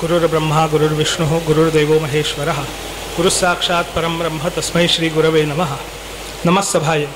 [0.00, 2.58] गुरुर्ब्रह्मा, गुरुर्विष्णुः, गुरुर्देवो महेश्वरः।
[3.16, 5.76] गुरुः साक्षात् परं ब्रह्म, तस्मै श्रीगुरवे नमः।
[6.46, 7.08] नमः सभाय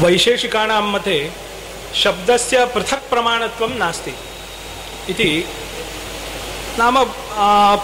[0.00, 1.30] वैशेषिकाणां मते
[1.94, 4.14] शब्दस्य पृथक् प्रमाणत्वं नास्ति।
[5.08, 5.44] इति
[6.78, 7.04] नाम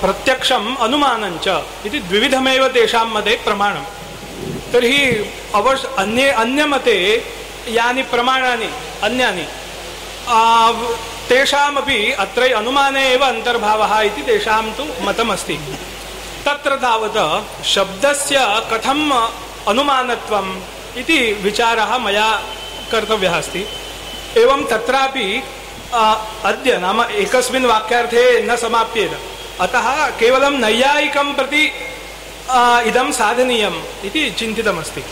[0.00, 1.46] प्रत्यक्षम् अनुमानञ्च
[1.86, 3.84] इति द्विविधमेव तेषां मते प्रमाणं
[4.72, 5.04] तर्हि
[5.54, 7.24] अवश् अन्ये, अन्यमते
[7.68, 8.70] यानि प्रमाणानि,
[9.02, 9.46] अन्यानि।
[11.28, 15.56] तेषामपि अत्र अनुमाने एव अन्तर्भावः इति तेषां तु मतमस्ति।
[16.46, 18.38] तत्र तावत् शब्दस्य
[18.72, 19.12] कथम्
[19.68, 20.50] अनुमानत्वम्
[20.98, 22.30] इति विचारः मया
[22.92, 23.66] कर्तव्यः अस्ति।
[24.36, 25.42] एवं तत्रापि
[26.44, 29.18] अद्य नाम एकस्मिन् वाक्यार्थे न समाप्येत।
[29.60, 31.64] अतः केवलं नैयायिकं प्रति
[32.88, 35.04] इदं साधनीयम् इति चिन्तितमस्ति।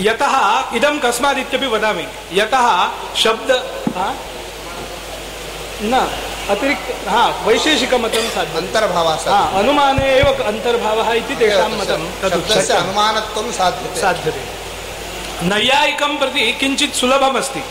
[0.00, 0.34] यतः
[0.76, 2.66] इदं कस्मादित्यपि वदामि। यतः
[3.16, 3.50] शब्द
[5.82, 6.10] न
[6.50, 9.14] अतिरिक्त हा वैशेषिकमतं साध्यम् अन्तर्भावः
[9.58, 12.72] अनुमाने एव अन्तर्भावः इति तेषां मतं तदुच्यते.
[12.72, 14.00] अनुमानत्वं साध्यते.
[14.00, 14.62] साध्यते.
[15.46, 17.64] नैयायिकं प्रति किञ्चित् सुलभमस्ति.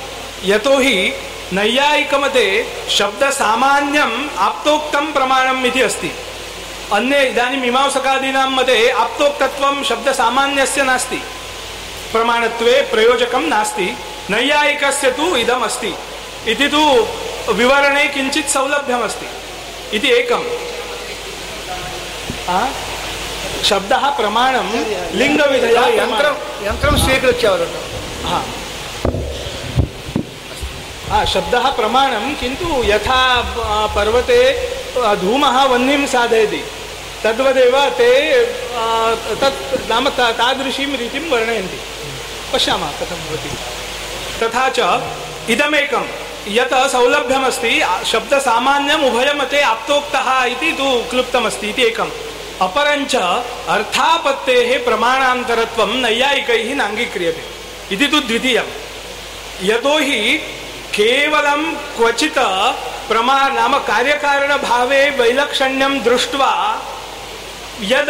[0.46, 1.14] यतोहि
[1.54, 6.12] नैयायिकमते शब्दसामान्यम् आप्तोक्तं प्रमाणम् इति अस्ति.
[6.94, 11.24] अन्ये इदानीं मीमांसकादीनां मते आप्तोक्तत्वं शब्दसामान्यस्य नास्ति.
[12.12, 13.98] प्रमाणत्वे प्रयोजकं नास्ति.
[14.30, 15.94] नैयायिकस्य तु इदमस्ति।
[16.48, 16.82] इति तु
[17.54, 19.28] विवरणे किञ्चित् सौलभ्यमस्ति।
[19.98, 20.44] इति एकं
[23.64, 24.70] शब्दः प्रमाणं
[25.14, 26.36] लिङ्गविधया यन्त्रं
[26.68, 28.42] यन्त्रं स्वीकृत्य वदतु। हा।
[31.12, 33.22] हा शब्दः प्रमाणं किन्तु यथा
[33.96, 34.42] पर्वते
[35.22, 36.64] धूमः वह्निं साधयति।
[37.24, 38.10] तद्वदेव ते
[39.42, 41.80] तत् नाम तादृशीं रीतिं वर्णयन्ति।
[42.54, 43.50] पश्यामः कथं भवति।
[44.44, 44.80] तथा च
[45.50, 46.06] इदमेकं।
[46.50, 47.74] यत् सौलभ्यमस्ति
[48.12, 52.12] शब्दसामान्यम् उभयमते आप्तोक्तः इति तु क्लुप्तमस्ति इति एकम्।
[52.62, 57.44] अपरञ्च अर्थापत्तेः प्रमाणान्तरत्वं नैयायिकैः नाङ्गीक्रियते।
[57.94, 58.68] इति तु द्वितीयं
[59.64, 60.22] यतोहि
[60.96, 61.62] केवलं
[61.98, 62.40] क्वचित्
[63.08, 66.52] प्रमा नाम कार्यकारणभावे वैलक्षण्यं दृष्ट्वा
[67.84, 68.10] यद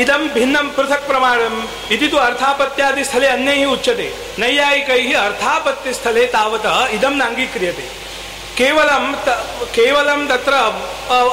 [0.00, 1.54] इदम भिन्नम पृथक प्रमाणम
[1.92, 8.03] इति तो अर्थापत्यादि स्थले अन्य ही उच्यते। नैयायिकैः अर्थापत्तिस्थले तावत् इदं नाङ्गीक्रियते।
[8.58, 9.12] केवलं
[9.74, 10.54] केवलं तत्र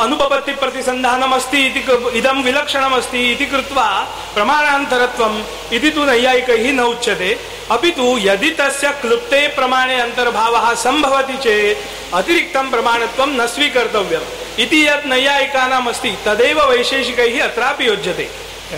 [0.02, 1.82] अनुपपत्तिप्रतिसन्धानमस्ति इति
[2.18, 3.86] इदं विलक्षणमस्ति इति कृत्वा
[4.34, 5.38] प्रमाणान्तरत्वम्
[5.74, 7.30] इति तु नैयायिकैः न उच्यते।
[7.72, 14.28] अपि तु यदि तस्य क्लुप्ते प्रमाणे अन्तर्भावः सम्भवति चेत् अतिरिक्तं प्रमाणत्वं न स्वीकर्तव्यम्।
[14.59, 18.30] इति यत् नैयायिकानाम् अस्ति तदेव वैशेषिकैः अत्रापि योज्यते।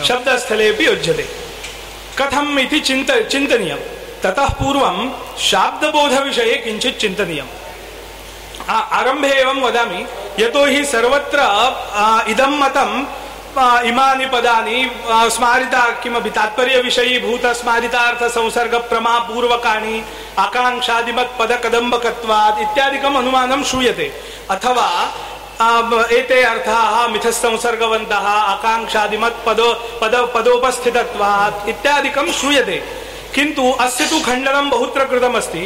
[0.08, 1.28] शब्दस्थलेपि योज्यते।
[2.20, 3.82] कथम् इति चिन्त चिन्तनीयं
[4.24, 4.98] ततः पूर्वं
[5.42, 7.63] शाब्दबोधविषये किञ्चित् चिन्तनीयम्।
[8.70, 10.06] आरम्भे एवं वदामि
[10.40, 11.40] यतोहि सर्वत्र
[12.32, 13.06] इदं मतं
[13.88, 14.90] इमानि पदानि
[15.36, 19.96] स्मारिता किमपि तात्पर्यविषयीभूत स्मारितार्थसंसर्गप्रमापूर्वकाणि
[20.40, 24.12] आकाङ्क्षादिमत्पदकदम्बकत्वात् इत्यादिकम् अनुमानं श्रूयते।
[24.50, 24.88] अथवा
[26.12, 29.60] एते अर्थाः मिथस्संसर्गवन्तः आकाङ्क्षादिमत् पद
[30.36, 32.78] पदोपस्थितत्वात् इत्यादिकं श्रूयते।
[33.36, 35.64] किन्तु अस्य तु खण्डनं बहुत्र कृतमस्ति।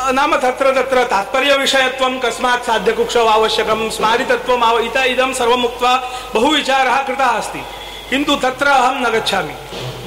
[0.00, 7.24] नाम तत्र तत्र तात्पर्यविषयत्वं कस्मात् साध्यकुक्षौ आवश्यकं, स्मारितत्वम् आव, इत इदं सर्वम् उक्त्वा बहुविचारः कृतः
[7.24, 7.62] अस्ति।
[8.10, 9.54] किन्तु तत्र अहं न गच्छामि।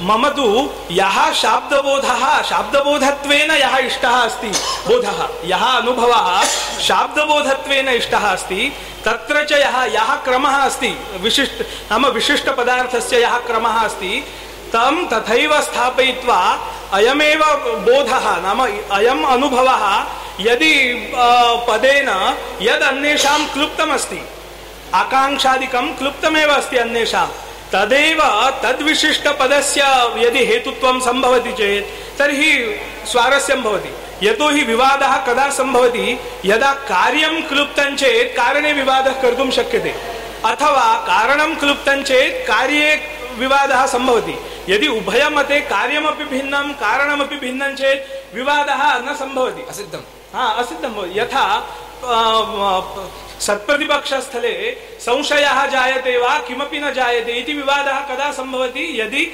[0.00, 4.48] मम तु यः शाब्दबोधः, शाब्दबोधत्वेन यः इष्टः अस्ति,
[4.88, 6.44] बोधः। यः अनुभवः,
[6.82, 8.72] शाब्दबोधत्वेन इष्टः अस्ति,
[9.04, 11.62] तत्र च यः यः क्रमः अस्ति, विशिष्ट,
[11.92, 14.24] नाम विशिष्टपदार्थस्य यः क्रमः अस्ति
[14.72, 16.38] तं तथैव स्थापयित्वा
[16.92, 17.42] अयमेव
[17.86, 18.60] बोधः नाम
[18.90, 19.84] अयम् अनुभवः
[20.40, 20.74] यदि
[21.68, 22.08] पदेन
[22.62, 24.20] यद् अन्येषां क्लुप्तमस्ति,
[24.94, 27.26] आकाङ्क्षादिकं क्लुप्तमेव अस्ति अन्येषां,
[27.72, 28.20] तदेव
[28.62, 29.80] तद्विशिष्टपदस्य
[30.18, 32.52] यदि हेतुत्वं सम्भवति चेत्, तर्हि
[33.06, 33.92] स्वारस्यं भवति।
[34.22, 36.06] यतोहि विवादः कदा सम्भवति?
[36.44, 39.94] यदा कार्यं क्लुप्तं चेत् कारणे विवादः कर्तुं शक्यते।
[40.44, 42.96] अथवा कारणं क्लुप्तं चेत् कार्ये
[43.38, 44.36] विवादः सम्भवति।
[44.68, 50.02] यदि उभयमते कार्यमपि भिन्नं कारणमपि भिन्नं चेत् विवादः न सम्भवति। असिद्धं
[50.34, 51.44] हा असिद्धं भवति। यथा
[53.40, 54.54] सत्प्रतिपक्षस्थले
[55.00, 58.84] संशयः जायते वा किमपि न जायते इति विवादः कदा सम्भवति?
[59.00, 59.24] यदि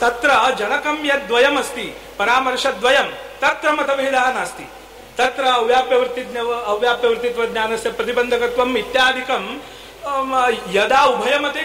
[0.00, 1.86] तत्र जनकं यद्वयमस्ति
[2.18, 3.08] परामर्शद्वयं
[3.42, 4.66] तत्र मतभेदः नास्ति।
[5.18, 9.44] तत्र अव्याप्यवृत्तिज्ञ अव्याप्यवृत्तित्वज्ञानस्य प्रतिबन्धकत्वम् इत्यादिकं
[10.72, 11.62] यदा उभयमते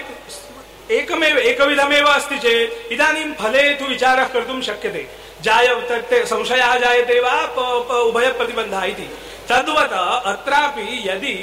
[0.91, 5.07] एकमेव, एकविधमेव अस्ति चेत् इदानीं फले तु विचारः कर्तुं शक्यते।
[5.41, 5.67] जाय
[6.25, 7.35] संशयः जायते वा
[7.99, 9.07] उभयप्रतिबन्धः इति।
[9.49, 9.93] तद्वत्
[10.27, 11.35] अत्रापि यदि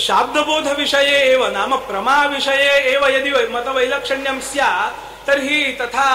[0.00, 6.08] शाब्दबोधविषये एव, नाम प्रमाविषये एव यदि मतवैलक्षण्यं स्यात्, तर्हि तथा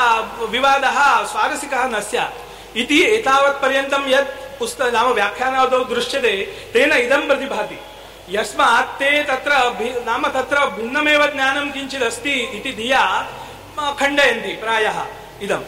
[0.50, 6.32] विवादः स्वारसिकः न स्यात्। इति एतावत्पर्यन्तं यत् पुस्तक नाम व्याख्यानादौ दृश्यते,
[6.74, 7.78] तेन इदं प्रतिभाति।
[8.30, 9.52] यस्मात् ते तत्र
[10.06, 13.28] नाम तत्र भिन्नमेव ज्ञानं किञ्चिदस्ति इति धिया
[13.80, 15.06] खण्डयन्ति प्रायः
[15.42, 15.60] इदं।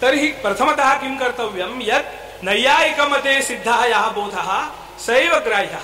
[0.00, 1.82] तर्हि प्रथमतः किं कर्तव्यं?
[1.82, 4.66] यत् नैयायिकमते सिद्धः यः बोधः,
[4.98, 5.80] स एव ग्राह्यः।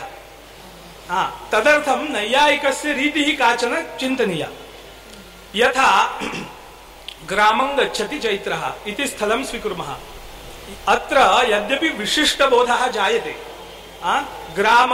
[1.11, 4.49] हा, तदर्थं नैयायिकस्य रीतिः काचन चिन्तनीया।
[5.57, 6.21] यथा
[7.27, 9.97] ग्रामं गच्छति चैत्रः इति स्थलं स्वीकुर्मः।
[10.89, 13.37] अत्र यद्यपि विशिष्टबोधः जायते।
[14.57, 14.91] ग्राम,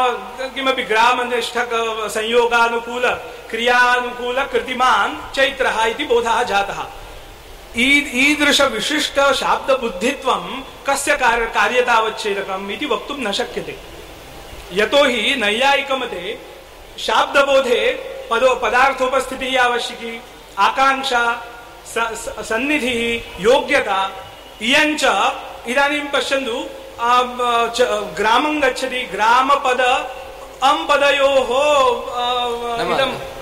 [0.55, 1.71] किमपि ग्रामनिष्ठक,
[2.11, 3.09] संयोगानुकूल,
[3.51, 6.85] क्रियानुकूल, कृतिमान् चैत्रः इति बोधः जातः।
[7.77, 13.77] ईदृश विशिष्ट शाब्द बुद्धित्वं कस्य कार्य, कार्यतावच्छेदकम् इति वक्तुं न शक्यते।
[14.73, 16.39] यतोहि नैयायिकमते
[16.99, 17.81] शाब्दबोधे
[18.31, 20.23] पदो, पदार्थोपस्थितिः आवश्यकी
[20.59, 21.25] आकांक्षा
[22.43, 24.01] सन्निधिः, योग्यता,
[24.63, 25.05] इयञ्च
[25.69, 26.67] इदानीं पश्यन्तु
[28.19, 29.81] ग्रामं गच्छति ग्रामपद
[30.63, 31.51] अं पदयोः
[32.17, 32.25] आ,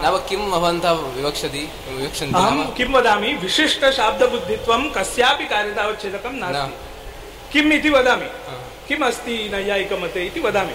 [0.03, 3.31] नाम किं भवन्तः विवक्षति विवक्षन्ति अहं किं वदामि?
[3.35, 8.29] विशिष्टशाब्दबुद्धित्वं कस्यापि कार्यतावच्छेदकं नास्ति। किम् इति वदामि?
[8.89, 10.75] किम् अस्ति नैयायिकमते इति वदामि।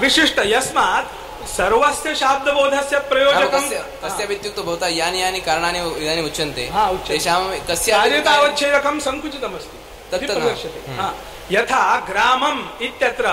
[0.00, 1.08] विशिष्ट यस्मात्
[1.56, 3.64] सर्वस्य शाब्दबोधस्य प्रयोजकं
[4.04, 6.64] कस्यापि इत्युक्तौ भवता यानि यानि कारणानि इदानीम् उच्यन्ते।
[7.08, 9.76] तेषां कस्य कार्यतावच्छेदकं सङ्कुचितमस्ति।
[10.16, 11.10] इति प्रदर्श्यते हम्म।
[11.50, 13.26] यथा ग्रामम् इत्यत्र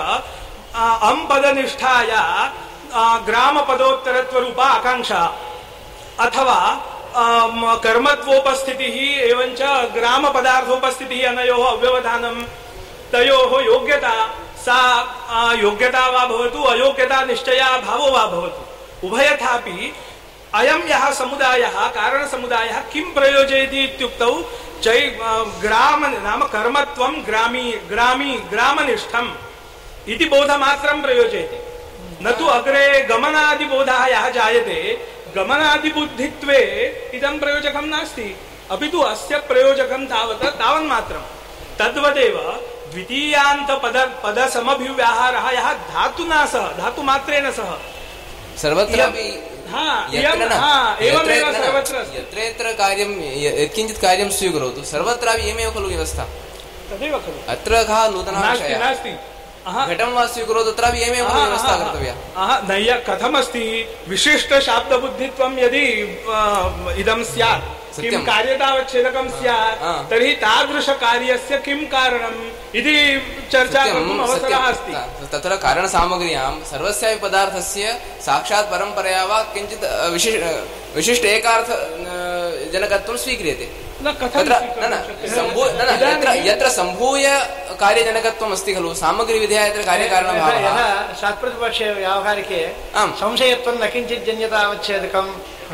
[0.75, 2.51] आ, अं पदनिष्ठाया
[2.93, 5.21] आ, ग्रामपदोत्तरत्वरूपा आकाङ्क्षा।
[6.19, 6.59] अथवा
[7.83, 8.97] कर्मत्वोपस्थितिः
[9.31, 9.61] एवञ्च
[9.93, 12.41] ग्रामपदार्थोपस्थितिः अनयोः अव्यवधानं।
[13.11, 14.13] तयोः योग्यता
[14.57, 14.77] सा
[15.53, 18.61] योग्यता वा भवतु अयोग्यता निश्चया भावो वा भवतु।
[19.07, 19.93] उभयथापि
[20.55, 24.33] अयं यः समुदायः, कारणसमुदायः किं प्रयोजयति इत्युक्तौ
[24.83, 24.99] चै
[25.61, 29.29] ग्राम, नाम कर्मत्वं ग्रामी ग्रामी, ग्रामनिष्ठम्
[30.09, 31.59] इति बोधमात्रं प्रयोजयति।
[32.23, 34.79] न तु अग्रे गमनादिबोधः यः जायते,
[35.35, 36.59] गमनादिबुद्धित्वे
[37.13, 38.27] इदं प्रयोजकं नास्ति।
[38.71, 41.23] अपि तु अस्य प्रयोजकं तावत् तावन्मात्रं
[41.79, 42.37] तद्वदेव
[42.91, 47.71] द्वितीयान्तपद पदसमभिव्याहारः यः धातुना सह, धातुमात्रेण सह।
[48.57, 49.27] सर्वत्रापि
[50.13, 54.29] यत्र इयं- न हा, यत्र एवमेव न, सर्वत्र। अस्ति। यत्र यत्र कार्यं य- यत्किञ्चित् कार्यं
[54.29, 56.23] स्वीकरोतु। सर्वत्रापि इयमेव खलु व्यवस्था।
[56.89, 58.79] तदेव खलु। अत्र कः नूतनः नास्ति विषयः।
[60.95, 63.65] इयमेव खलु अहा, व्यवस्था अहा, कर्तव्या। अहा, नैय कथमस्ति
[64.09, 65.85] विशिष्टशाब्दबुद्धित्वं यदि
[67.01, 67.63] इदं स्यात्
[68.01, 72.39] किं कार्यतावच्छेदकं स्यात् तर्हि तादृशकार्यस्य किं कारणम्
[72.75, 72.95] इति
[73.51, 74.91] चर्चा कर्तुम् अवसरः अस्ति।
[75.33, 80.51] तत्र कारणसामग्र्यां सर्वस्यापि पदार्थस्य साक्षात् परम्परया वा किञ्चित् विशिष् अ,
[80.95, 81.69] विशिष्ट एकार्थ
[82.73, 83.65] जनकत्वं स्वीक्रियते।
[84.03, 85.35] तत्र न स्वीकर्तुं न शक्यते?
[85.35, 87.25] सम्भू न न यत्र इदानीं- यत्र सम्भूय
[87.81, 92.61] कार्यजनकत्वम् अस्ति खलु सामग्रीविधया यत्र यथा कार्यकारणभावः यथा शास्त्रपक्षे व्यावहारिके
[93.01, 95.27] आम्। संशयत्वं न किञ्चित् जन्यतावच्छेदकं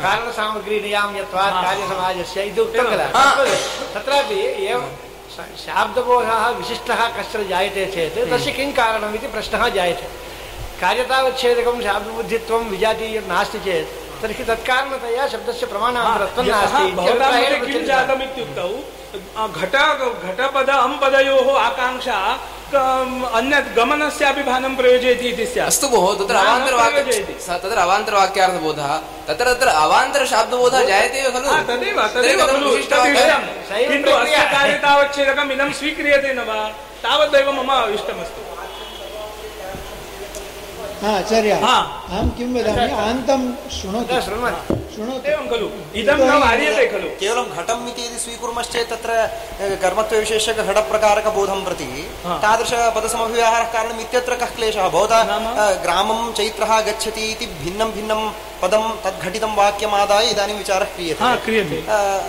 [0.04, 3.24] कारणसामग्रीनियाम्यत्वात् हाँ। कार्यसमाजस्य इति उक्तं किल हा।
[3.94, 4.86] तत्रापि एवं
[5.34, 10.06] श- शाब्दबोधः विशिष्टः कश्चन जायते चेत् तस्य किं कारणम् इति प्रश्नः जायते
[10.80, 17.32] कार्यतावच्छेदकं शाब्दबुद्धित्वं विजातीयं नास्ति चेत् तर्हि तत्कारणतया शब्दस्य प्रमाणान्तरत्वं नास्ति। भवतां
[17.66, 18.70] किं। जातम् इत्युक्तौ
[19.58, 19.74] घट
[20.26, 22.18] घटपद अम्पदयोः आकाङ्क्षा
[23.38, 27.00] अन्यत् गमनस्यापि भानं प्रयोजयति इति स्यात्। अस्तु भोः तत्र अवान्तरवाक्य
[27.62, 28.92] तत्र अवान्तरवाक्यार्थबोधः।
[29.28, 32.70] तत्र तत्र अवान्तरशाब्दबोधः जायते एव खलु। तदेव तदेव खलु।
[33.88, 36.60] किन्तु अस्य। कार्यतावच्छेदकम् इदं स्वीक्रियते न वा?
[37.02, 38.40] तावदेव मम इष्टमस्ति।
[41.02, 41.76] आचार्य। हा।
[42.08, 44.56] अहं किं वदामि आन्तं शृणोतु न, शृण्वन्
[44.94, 49.10] शृणोतु एवं खलु। इदं न वार्यते खलु। केवलं घटम् इति यदि स्वीकुर्मश्चेत् तत्र
[49.82, 51.88] कर्मत्वविशेषघटप्रकारकबोधं प्रति
[52.24, 54.88] हा। तादृशपदसमभिव्याहारः कारणम् इत्यत्र कः क्लेशः?
[54.88, 55.18] भवता
[55.82, 58.20] ग्रामं चैत्रः गच्छति इति भिन्नं भिन्नं
[58.62, 61.78] पदं तद्घटितं वाक्यमादाय इदानीं विचारः क्रियते। क्रियते।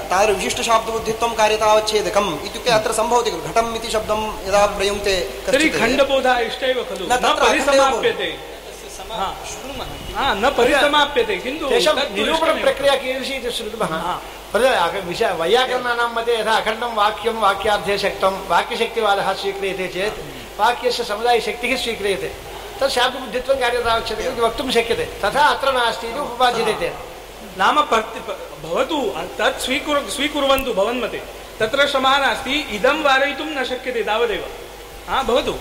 [0.09, 5.15] तादृशविशिष्टशाब्दबुद्धित्वं कार्यतावच्छेदकम् इत्युक्ते अत्र सम्भवति खलु। घटम् इति शब्दं यदा प्रयुङ्क्ते
[5.79, 7.45] खण्डबोधः इष्ट एव खलु। न, तत्र
[9.11, 9.27] हा।
[10.15, 13.93] हा, न परिसमाप्यते किन्तु तेषां निरूपणप्रक्रिया कीदृशी इति श्रुतमः
[15.07, 20.17] विषय वैयाकरणानां मते यथा अखण्डं वाक्यं वाक्यार्थे शक्तं वाक्यशक्तिवादः स्वीक्रियते चेत्
[20.59, 22.29] वाक्यस्य समुदायशक्तिः स्वीक्रियते।
[22.79, 26.93] तत् शाब्दबुद्धित्वं कार्यतावच्छेदकम् इति वक्तुं शक्यते। तथा अत्र नास्ति इति उपपाद्यते तेन
[27.57, 28.99] नाम भवतु
[29.39, 31.21] तत् स्वीकुर् स्वीकुर्वन्तु भवन्मते।
[31.59, 34.43] तत्र श्रमः नास्ति इदं वारयितुं न शक्यते तावदेव।
[35.09, 35.53] हा भवतु।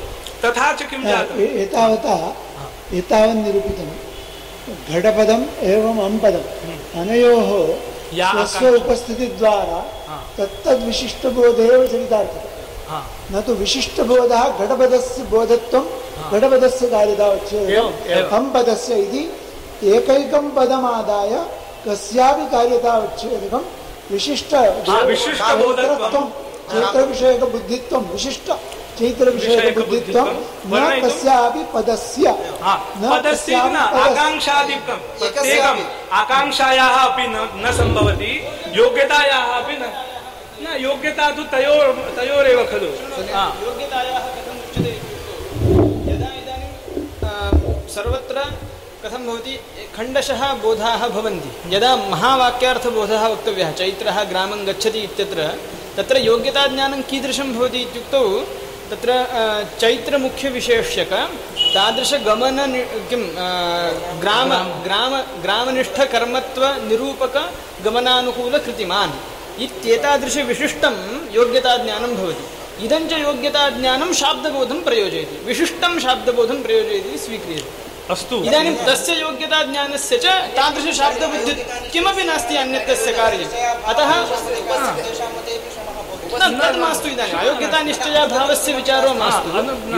[0.44, 2.14] तथा च किं जातम् एतावता
[2.94, 3.88] एतावन् निरूपितं
[4.94, 7.74] घटपदम् एवम् अम्पदम्। अनयोः
[8.14, 12.40] या स्वस्य आकाङ्क्षा- उपस्थितिद्वारा हा। तत्तद्विशिष्टबोधे एव चरितार्थः।
[12.88, 15.84] हा। न तु विशिष्टबोधः घटपदस्य बोधत्वं
[16.30, 17.72] घटपदस्य कार्यता एवम्, उच्यते।
[18.12, 19.32] एवम्। अम्पदस्य इति
[19.84, 21.60] एकैकं पदमादाय
[26.70, 28.48] कस्यापि कार्यता उच्छेदकं विशिष्ट। चैत्रविषयकबुद्धित्वं विशिष्ट
[28.98, 30.26] चैत्रविषयकबुद्धित्वं
[30.70, 32.24] न कस्यापि पदस्य
[32.62, 35.80] हा न पदस्य न। आकाङ्क्षादिकं प्रत्येकम्।
[36.20, 38.32] आकाङ्क्षायाः अपि न न सम्भवति
[38.80, 39.84] योग्यतायाः अपि न
[40.62, 42.90] न योग्यता तु तयोर् तयोरेव खलु
[43.34, 44.92] हा योग्यतायाः कथम् उच्यते
[46.10, 46.72] यदा इदानीं
[47.96, 48.38] सर्वत्र
[49.02, 49.54] कथं भवति
[49.96, 55.40] खण्डशः बोधाः भवन्ति यदा महावाक्यार्थबोधः वक्तव्यः चैत्रः ग्रामं गच्छति इत्यत्र
[55.96, 58.22] तत्र योग्यताज्ञानं कीदृशं भवति इत्युक्तौ
[58.90, 59.10] तत्र
[59.80, 61.12] चैत्रमुख्यविशेष्यक
[61.74, 62.58] तादृशगमन
[63.10, 63.22] किं
[64.22, 64.50] ग्राम
[64.86, 65.12] ग्राम
[65.44, 67.36] ग्रामनिष्ठकर्मत्वनिरूपक
[67.84, 69.12] गमनानुकूलकृतिमान्
[69.62, 70.94] इत्येतादृशविशिष्टं
[71.34, 72.44] योग्यताज्ञानं भवति।
[72.86, 77.70] इदं च योग्यताज्ञानं शाब्दबोधं प्रयोजयति। विशिष्टं शाब्दबोधं प्रयोजयति स्वीक्रियते।
[78.12, 81.54] अस्तु। इदानीं तस्य योग्यताज्ञानस्य च तादृशशाब्दबुद्धि
[81.92, 83.52] किमपि नास्ति अन्यस्य कार्यम्।
[83.90, 84.10] अतः
[86.30, 89.48] मास्तु इदानीम् अयोग्यतानिश्चयाभावस्य विचारो मास्तु।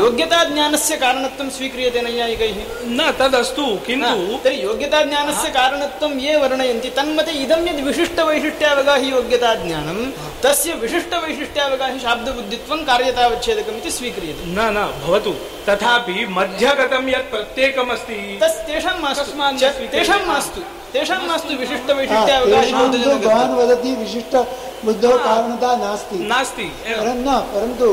[0.05, 2.59] योग्यताज्ञानस्य कारणत्वं स्वीक्रियते नैयायिकैः
[2.99, 9.99] न तदस्तु किन्तु तर्हि योग्यताज्ञानस्य कारणत्वं ये वर्णयन्ति तन्मते इदं यद् विशिष्टवैशिष्ट्यावगाहि योग्यताज्ञानं
[10.45, 15.33] तस्य विशिष्टवैशिष्ट्यावगाहि शाब्दबुद्धित्वं कार्यतावच्छेदकम् इति स्वीक्रियते। न न भवतु।
[15.69, 20.61] तथापि मध्यगतं यत् प्रत्येकमस्ति। तस् तेषां मास्तु। तेषां मास्तु।
[20.93, 27.89] तेषां मास्तु विशिष्टवैशिष्ट्यावगाहि भवान् वदति विशिष्टबुद्धौ कारणता नास्ति। नास्ति परं न परन्तु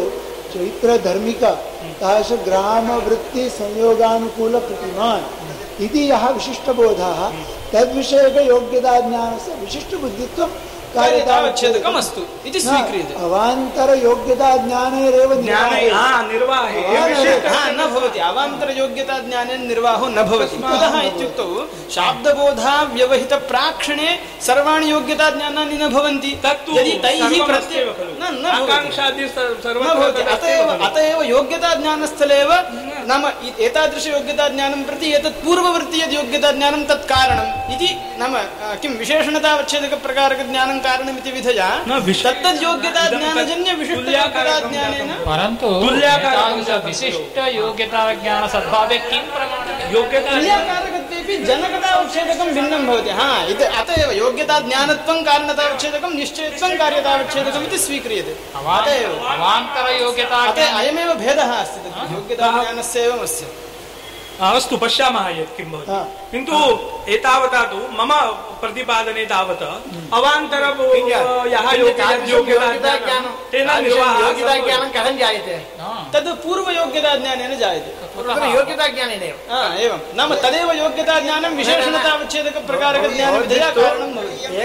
[0.53, 1.43] चैत्रधर्मिक
[2.01, 5.23] तादृश ग्रामवृत्ति संयोगानुकूलप्रतिमान्
[5.81, 7.19] इति यः विशिष्टबोधः
[7.73, 10.49] तद्विषयकयोग्यताज्ञानस्य विशिष्टबुद्धित्वं
[10.95, 19.67] कार्यतावच्छेदकम् अस्तु इति स्वीक्रियते। अवान्तरयोग्यताज्ञानेरेव ज्ञाने निर्वाहे। हा निर्वाहे। हा, विशिष्ट- हा, न भवति। अवान्तरयोग्यताज्ञानेन
[19.67, 28.25] निर्वाहो न भवति। कुतः इत्युक्तौ शाब्दबोधाव्यवहितप्राक्षणे सर्वाणि योग्यताज्ञानानि न भवन्ति। तत्तु यदि तैः खलु। न
[28.31, 32.53] न भवति। आकाङ्क्षादि स- न सर्वत्र भवति। अत एव। अत एव योग्यताज्ञानस्थले एव
[33.07, 33.29] नाम इ-
[33.59, 38.37] एतादृशयोग्यताज्ञानं प्रति एतत् पूर्ववर्ति यद् योग्यताज्ञानं तत् कारणम् इति नाम
[38.77, 43.73] किं विशेषणतावच्छेदकप्रकारकज्ञानं कारणमिति विधया न, विश- तत्तद् योग्यताज्ञानजन्य
[45.27, 47.37] परन्तु तुल्याकारकं एतादृश विशिष्ट
[48.97, 57.63] किं प्रमाणम् योग्यता तुल्याकारकत्वेपि जनकतावच्छेदकं भिन्नं भवति। हा इत अत एव योग्यताज्ञानत्वं कारणतावच्छेदकं निश्चयत्वं कार्यतावच्छेदकम्
[57.63, 63.68] इति स्वीक्रियते। अत एव। अवान्तरयोग्यता अत अयमेव भेदः अस्ति तत्र। योग्यताज्ञानस्य एवमस्य हा,
[64.41, 65.91] अस्तु पश्यामः यत् किं भवति।
[66.31, 66.53] किन्तु
[67.11, 68.11] एतावता तु मम
[68.61, 69.63] प्रतिपादने तावत्
[70.13, 70.63] अवान्तर
[71.53, 72.05] यः योग्यता
[73.51, 73.69] तेन
[74.95, 75.55] कथं जायते?
[76.13, 77.91] तद् पूर्वयोग्यताज्ञानेन जायते।
[78.55, 79.35] योग्यताज्ञानेनैव
[79.79, 84.57] एवं। नाम तदेव योग्यताज्ञानं विशेषणतावच्छेदकप्रकारकज्ञानविधया कारणं भवति।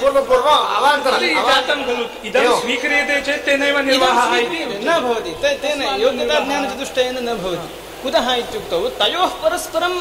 [0.00, 4.60] पूर्वपूर्वम् अवान्तरम् जातं खलु इदं स्वीक्रियते चेत् तेनैव निर्वाहः इति.
[4.84, 5.30] न भवति.
[5.62, 7.68] तेन योग्यताज्ञानचतुष्टयेन न भवति.
[8.02, 8.78] कुतः इत्युक्तौ?
[9.00, 9.94] तयोः परस्परं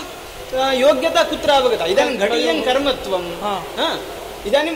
[0.75, 1.85] योग्यता कुत्र अवगता?
[1.85, 3.23] इदानीं घटीयं कर्मत्वं
[4.47, 4.75] इदानीं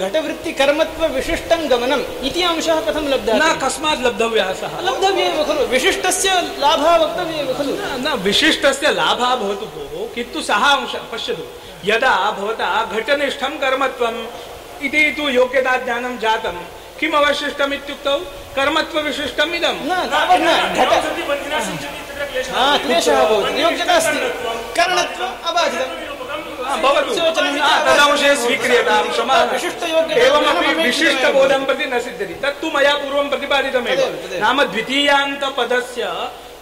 [0.00, 4.74] घटवृत्तिकर्मत्वविशिष्टं गमनम् इति अंशः कथं लब्धः न कस्मात् लब्धव्यः सः.
[4.80, 5.66] लब्धव्य एव खलु.
[5.66, 7.72] विशिष्टस्य लाभः वक्तव्य एव खलु
[8.04, 11.44] न विशिष्टस्य लाभः भवतु भोः किन्तु सः अंशः पश्यतु.
[11.88, 14.20] यदा भवता घटनिष्ठं कर्मत्वम्
[14.86, 16.56] इति तु योग्यताज्ञानं जातं
[17.00, 18.16] किम् अवशिष्टम् इत्युक्तौ
[18.56, 19.76] कर्मत्वविशिष्टम् इदं
[22.84, 24.18] क्लेशः भवति योग्यता अस्ति
[24.76, 26.02] करणत्वम् अबाधितम्
[26.64, 26.74] हा,
[27.64, 29.34] हा, तदंशे स्वीक्रियतां क्षमा
[30.26, 34.00] एवमपि विशिष्टबोधं प्रति न सिद्ध्यति तत्तु मया पूर्वं प्रतिपादितमेव।
[34.44, 36.02] नाम द्वितीयान्तपदस्य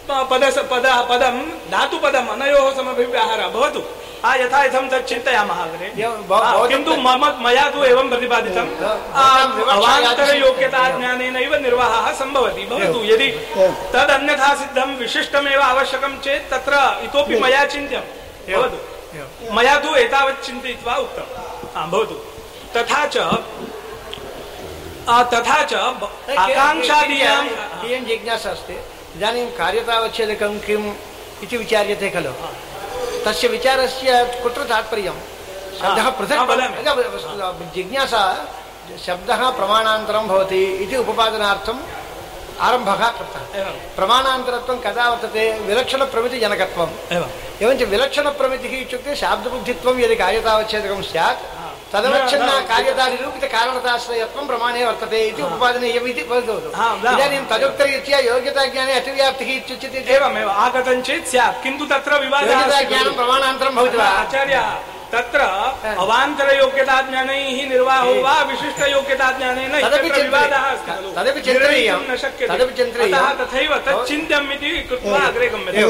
[0.07, 1.35] प- पदस पद पदं
[1.71, 3.81] धातुपदम् अनयोः समभिव्याहारः भवतु
[4.23, 5.87] हा यथा यथं तत् चिन्तयामः अग्रे
[6.43, 8.69] हा, किन्तु मम मया तु एवं प्रतिपादितम्
[9.75, 13.29] अवान्तरयोग्यताज्ञानेनैव निर्वाहः सम्भवति भवतु यदि
[13.95, 16.73] तदन्यथा सिद्धं विशिष्टमेव आवश्यकं चेत् तत्र
[17.05, 18.03] इतोपि मया चिन्त्यं
[18.49, 18.77] भवतु
[19.55, 21.25] मया तु एतावत् चिन्तयित्वा उक्तं
[21.75, 22.15] हा भवतु
[22.77, 23.17] तथा च
[25.33, 25.73] तथा च
[26.43, 27.39] आकाङ्क्षादीयां
[28.09, 28.75] जिज्ञासा अस्ति
[29.17, 30.85] इदानीं कार्यतावच्छेदकं किम्
[31.43, 32.31] इति विचार्यते खलु?
[33.25, 34.09] तस्य विचारस्य
[34.43, 35.17] कुत्र तात्पर्यं?
[35.79, 38.23] शब्दः पृथक् जिज्ञासा
[39.05, 41.77] शब्दः प्रमाणान्तरं भवति इति उपपादनार्थं
[42.59, 43.43] आरम्भः कृतः।
[43.95, 45.43] प्रमाणान्तरत्वं कदा वर्तते?
[45.59, 47.29] विलक्षणप्रमितिजनकत्वम्। एवं
[47.61, 51.41] एवञ्च विलक्षणप्रमितिः इत्युक्ते शाब्दबुद्धित्वं यदि कार्यतावच्छेदकं स्यात्
[51.93, 56.69] तदवच्छिन्न न, कार्यतानिरूपितकारणताश्रयत्वं प्रमाणे वर्तते इति उपपादनीयम् इति वदतु।
[57.13, 63.97] इदानीं तदुक्तरीत्या योग्यताज्ञाने अतिव्याप्तिः इत्युच्यते एवमेव आगतं चेत् स्यात्। किन्तु तत्र विवादः योग्यताज्ञानं प्रमाणान्तरं भवति
[63.97, 64.05] वा?
[64.23, 64.57] आचार्य
[65.13, 65.41] तत्र
[65.99, 69.71] अवान्तरयोग्यताज्ञानैः निर्वाहो वा विशिष्टयोग्यताज्ञानेन
[70.21, 72.53] विवादः अस्ति तदपि चिन्तनीयं। न शक्यते।
[73.39, 75.81] तथैव तत् चिन्त्यम् इति कृत्वा अग्रे गम्यते।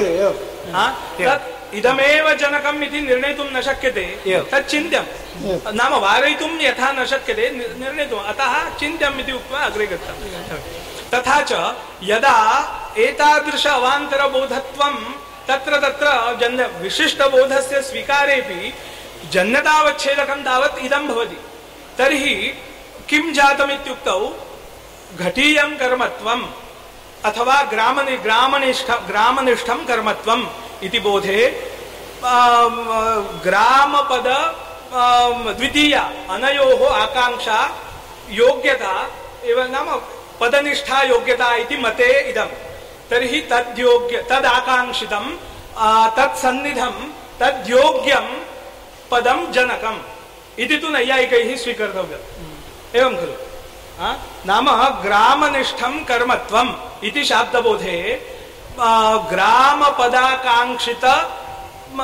[0.73, 0.85] हा?
[1.19, 4.05] तत् इदमेव जनकम् इति निर्णेतुं न शक्यते।
[4.51, 5.05] तत् चिन्त्यं
[5.73, 7.49] नाम वारयितुं यथा न शक्यते
[7.79, 10.29] निर्णेतुम्। अतः चिन्त्यम् इति उक्त्वा अग्रे गच्छामि।
[11.13, 11.51] तथा च
[12.03, 12.37] यदा
[12.97, 14.95] एतादृश अवान्तरबोधत्वं
[15.47, 16.07] तत्र तत्र
[16.41, 18.73] जन्य विशिष्टबोधस्य स्वीकारेपि
[19.33, 21.39] जन्यतावच्छेदकं तावत् इदं भवति।
[21.97, 22.35] तर्हि
[23.09, 24.19] किं जातमित्युक्तौ
[25.19, 26.43] घटीयं कर्मत्वम्
[27.25, 30.43] अथवा ग्रामनि ग्रामनिष्ठ ग्रामनिष्ठं कर्मत्वम्
[30.85, 31.41] इति बोधे
[33.45, 34.27] ग्रामपद
[35.57, 36.03] द्वितीया
[36.35, 37.59] अनयोः आकाङ्क्षा
[38.41, 38.93] योग्यता
[39.51, 39.87] एव नाम
[40.39, 42.49] पदनिष्ठा योग्यता इति मते इदं
[43.09, 45.25] तर्हि तद्योग्य तदाकाङ्क्षितं
[45.77, 46.95] आ, तत्सन्निधं
[47.39, 48.27] तद्योग्यं
[49.11, 49.99] पदं जनकम्।
[50.63, 52.25] इति तु नैयायिकैः स्वीकर्तव्यम्।
[52.97, 53.33] एवं खलु?
[53.99, 54.67] नाम
[55.03, 56.69] ग्रामनिष्ठं कर्मत्वम्
[57.07, 57.97] इति शाब्दबोधे
[58.79, 61.05] आ, ग्रामपदाकाङ्क्षित
[61.95, 62.01] म,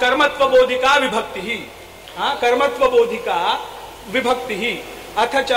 [0.00, 1.48] कर्मत्वबोधिका विभक्तिः
[2.22, 3.38] आ, कर्मत्वबोधिका
[4.12, 4.62] विभक्तिः
[5.22, 5.52] अथ च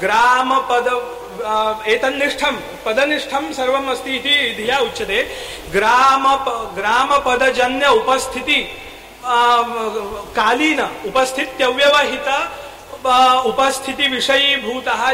[0.00, 1.56] ग्रामपद आ,
[1.94, 5.22] एतन्निष्ठं पदनिष्ठं सर्वम् अस्ति इति धिया उच्यते
[5.76, 6.24] ग्राम
[6.80, 8.58] ग्रामपदजन्य उपस्थिति
[10.40, 12.40] कालीन उपस्थित्यव्यवहित आ,
[13.06, 15.10] उपस्थिति विषयीभूतः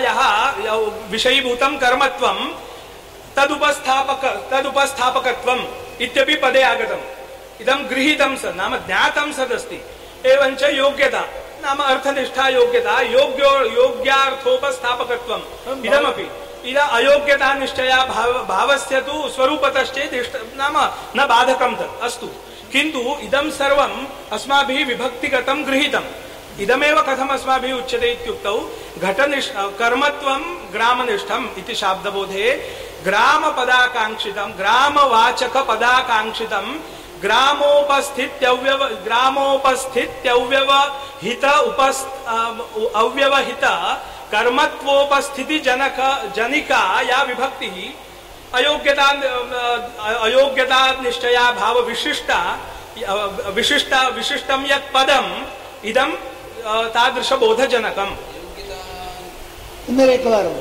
[1.11, 2.55] विषयीभूतं कर्मत्वं
[3.37, 9.85] तदुपस्थापक तदुपस्थापकत्वम् इत्यपि पदे आगतम्। इदं गृहीतं स नाम ज्ञातं सदस्ति।
[10.27, 11.25] एवञ्च योग्यता
[11.63, 16.31] नाम अर्थनिष्ठा योग्यता योग्यो योग्यार्थोपस्थापकत्वम्। इदमपि
[16.71, 22.31] इद अयोग्यता निश्चया भाव भावस्य तु स्वरूपतश्चेत् नाम न बाधकं तत् अस्तु।
[22.73, 26.26] किन्तु इदं सर्वम् अस्माभिः विभक्तिगतं गृहीतम्।
[26.65, 28.57] इदमेव कथम् अस्माभिः उच्यते इत्युक्तौ
[29.07, 30.43] घटनिष्ठ, कर्मत्वं
[30.75, 32.47] ग्रामनिष्ठम् इति शाब्दबोधे
[33.07, 36.67] ग्रामपदाकाङ्क्षितं ग्रामवाचकपदाकाङ्क्षितं
[37.25, 42.01] ग्रामोपस्थित्यव्यव ग्रामोपस्थित्यव्यवहित उपस्
[43.03, 43.65] अव्यवहित
[44.33, 45.99] कर्मत्वोपस्थिति जनक
[46.37, 47.77] जनिका या विभक्तिः
[48.59, 49.09] अयोग्यता
[50.25, 52.41] अयोग्यता निश्चया भाव विशिष्टा
[53.57, 55.31] विशिष्टा, विशिष्टं यत् पदम्
[55.91, 56.11] इदं
[56.67, 58.15] तादृशबोधजनकम्
[59.87, 60.55] पुनरेकवारं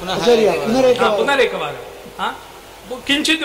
[0.00, 1.78] पुनरेकवारं पुनरेकवारं?
[3.06, 3.42] किञ्चित्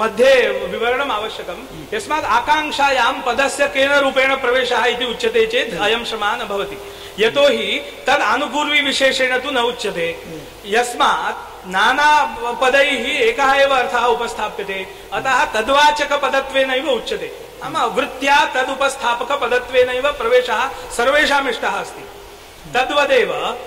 [0.00, 0.32] मध्ये
[0.72, 1.58] विवरणम् आवश्यकं
[1.92, 6.76] यस्मात् आकाङ्क्षायां पदस्य केन रूपेण प्रवेशः इति उच्यते चेत् अयं श्रमः न भवति
[7.18, 10.08] यतोहि तद् आनुपूर्वी विशेषेण तु न उच्यते
[10.74, 12.10] यस्मात् नाना
[12.62, 14.78] पदैः एकः एव अर्थः उपस्थाप्यते
[15.18, 17.28] अतः तद्वाचकपदत्वेनैव उच्यते
[17.68, 22.04] नाम वृत्त्या तदुपस्थापकपदत्वेनैव प्रवेशः सर्वेषाम् इष्टः अस्ति।
[22.74, 23.58] तद्वदेव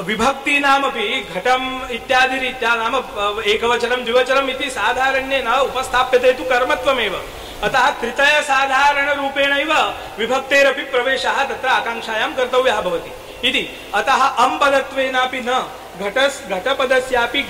[0.00, 7.24] विभक्तीनामपि घटम् इत्यादिरीत्या नाम अ, एकवचनं द्विवचनम् इति साधारण्येन उपस्थाप्यते तु कर्मत्वमेव।
[7.62, 9.72] अतः त्रितयसाधारणरूपेणैव
[10.18, 13.12] विभक्तेरपि प्रवेशः तत्र आकाङ्क्षायां कर्तव्यः भवति।
[13.48, 15.68] इति। अतः अम्पदत्वेनापि न
[16.00, 17.42] घटस् घटपदस्यापि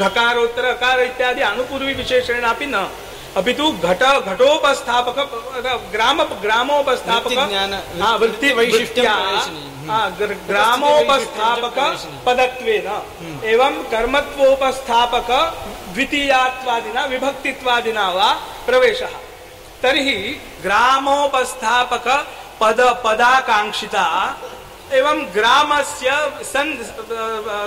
[0.00, 2.90] घकारोत्तर अकार इत्यादि अनुपूर्वी विशेषेणापि न।
[3.36, 5.16] अपि तु घट घटोपस्थापक
[5.92, 11.78] ग्राम ग्रामोपस्थापक। वृत्तिज्ञान- वृत्ति वैशिष्ट्यं। प्रवेशनीयं। हा, ग्र- ग्रामोपस्थापक
[12.26, 12.86] पदत्वेन।
[13.44, 15.30] एवं कर्मत्वोपस्थापक
[15.94, 18.32] द्वितीयात्वादिना विभक्तित्वादिना वा
[18.66, 19.10] प्रवेशः।
[19.82, 22.28] तर्हि ग्रामोपस्थापक
[22.60, 24.36] पद पदाकाङ्क्षिता
[24.92, 26.10] एवं ग्रामस्य
[26.42, 26.76] सन्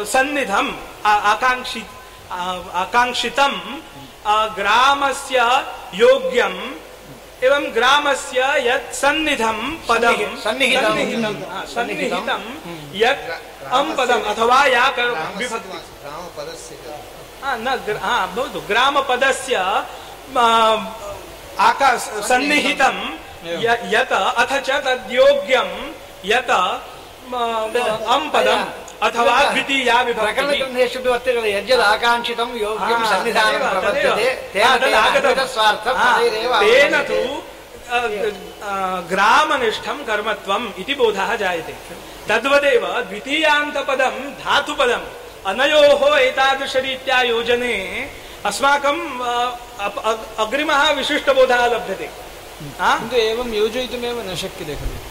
[0.06, 0.72] सन्निधम्
[1.06, 1.84] आ- आकाङ्क्षि
[2.32, 3.97] आ- आकाङ्क्षितं आ,
[4.30, 5.38] ग्रामस्य
[5.94, 6.60] योग्यम्
[7.44, 9.58] एवं ग्रामस्य यत् सन्निधं
[9.90, 10.14] पदं
[10.44, 12.42] सन्निहि- सन्निहितं। सन्निहितं
[12.94, 13.30] यत्
[13.74, 15.78] अं पदम् अथवा या कर्- विभक्ति।
[17.44, 17.68] हा, न
[18.04, 19.58] हा, भवतु। ग्रामपदस्य
[20.30, 20.38] म,
[21.60, 22.98] आका सन्निहितं
[23.94, 25.70] यत् अथ च तद्योग्यं
[26.26, 26.52] यत्
[28.08, 34.02] अं पदम्। अथवा द्वितीया विभक्तिः। वर्तते यद्यद् आकाङ्क्षितं योग्यं सन्निधानं प्रवर्तते
[34.54, 34.64] तेन।
[37.04, 37.42] तु
[39.10, 41.74] ग्रामनिष्ठं कर्मत्वम् इति बोधः जायते।
[42.30, 45.02] तद्वदेव द्वितीयान्तपदं धातुपदम्
[45.46, 48.10] अनयोः एतादृशरीत्या योजने
[49.22, 52.10] अ, अग- अग्रिमः विशिष्टबोधः लभ्यते।
[53.00, 55.07] किन्तु एवं योजयितुमेव न शक्यते खलु।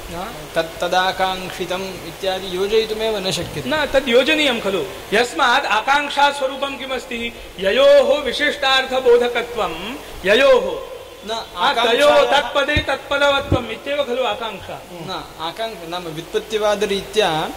[0.55, 7.33] तत् तदाकाङ्क्षितम् इत्यादि योजयितुमेव न शक्यते। न तद् योजनीयं खलु। यस्मात् आकाङ्क्षास्वरूपं किमस्ति?
[7.61, 10.97] ययोः विशिष्टार्थबोधकत्वं ययोः।
[11.29, 11.45] न
[11.87, 17.51] तयोः तत्पदे तत्पदवत्वम् इत्येव खलु आकाङ्क्षा। न आकाङ्क्ष नाम व्युत्पत्तिवादरीत्या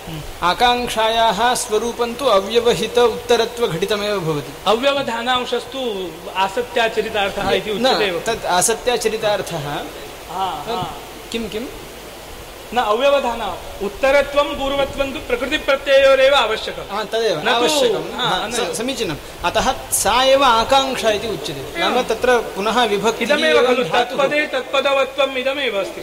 [0.43, 9.69] आकाङ्क्षायाः स्वरूपं तु अव्यवहित उत्तरत्वघटितमेव भवति। अव्यवधानांशस्तु आसत्याचरितार्थः इति न तत् आसत्याचरितार्थः।
[10.29, 10.95] हा, हा।
[11.31, 11.65] किं किं?
[12.73, 13.41] न अव्यवधान।
[13.86, 18.03] उत्तरत्वं पूर्वत्वं तु प्रकृतिप्रत्ययोरेव आवश्यकम्। हा, तदेव आवश्यकं
[18.73, 25.38] समीचीनम्। अतः सा एव आकाङ्क्षा इति उच्यते। नाम तत्र पुनः विभक्तिः इदमेव खलु तत्पदे तत्पदवत्वम्
[25.38, 26.01] इदमेव अस्ति।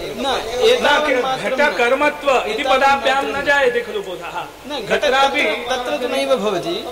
[1.43, 6.85] घटकर्मत्व इति पदाभ्यां न जायते खलु बोधः। न घटरापि तत्र- तत्र तु नैव भवति।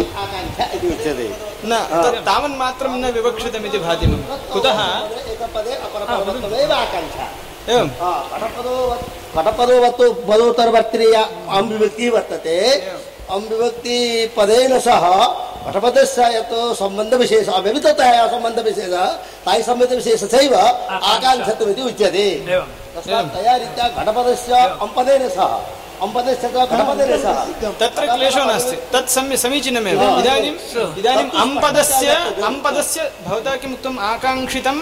[0.00, 1.28] इति उच्यते
[1.64, 4.78] न तत् तावन्मात्रं न विवक्षितमिति भाति मम। कुतः?
[5.32, 5.72] एकपदे
[6.74, 7.26] आकाङ्क्षा।
[7.68, 7.88] एवं।
[8.32, 8.74] पटपदो
[9.36, 11.16] पटपदोवत्तु पदोत्तरवर्तिनीय
[11.56, 12.56] अम्बिभक्तिः वर्तते।
[13.30, 15.04] अम्बिभक्तिपदेन सह
[15.64, 19.04] पटपदस्य यत् सम्बन्धविशेषः व्यविततया सम्बन्धविशेषः
[19.46, 20.54] तायि सम्बन्धविशेषस्यैव
[21.12, 22.26] आकाङ्क्षत्वमिति उच्यते।
[22.96, 25.52] तस्मात् तया रीत्या घटपदस्य अम्पदेन सह।
[27.24, 29.08] सह तत्र क्लेशो नास्ति तत्
[29.44, 30.58] समीचीनमेव इदानीम्
[31.00, 32.08] इदानीम् अम्पदस्य
[32.50, 34.78] अम्पदस्य भवता किम् उक्तम् आकाङ्क्षितं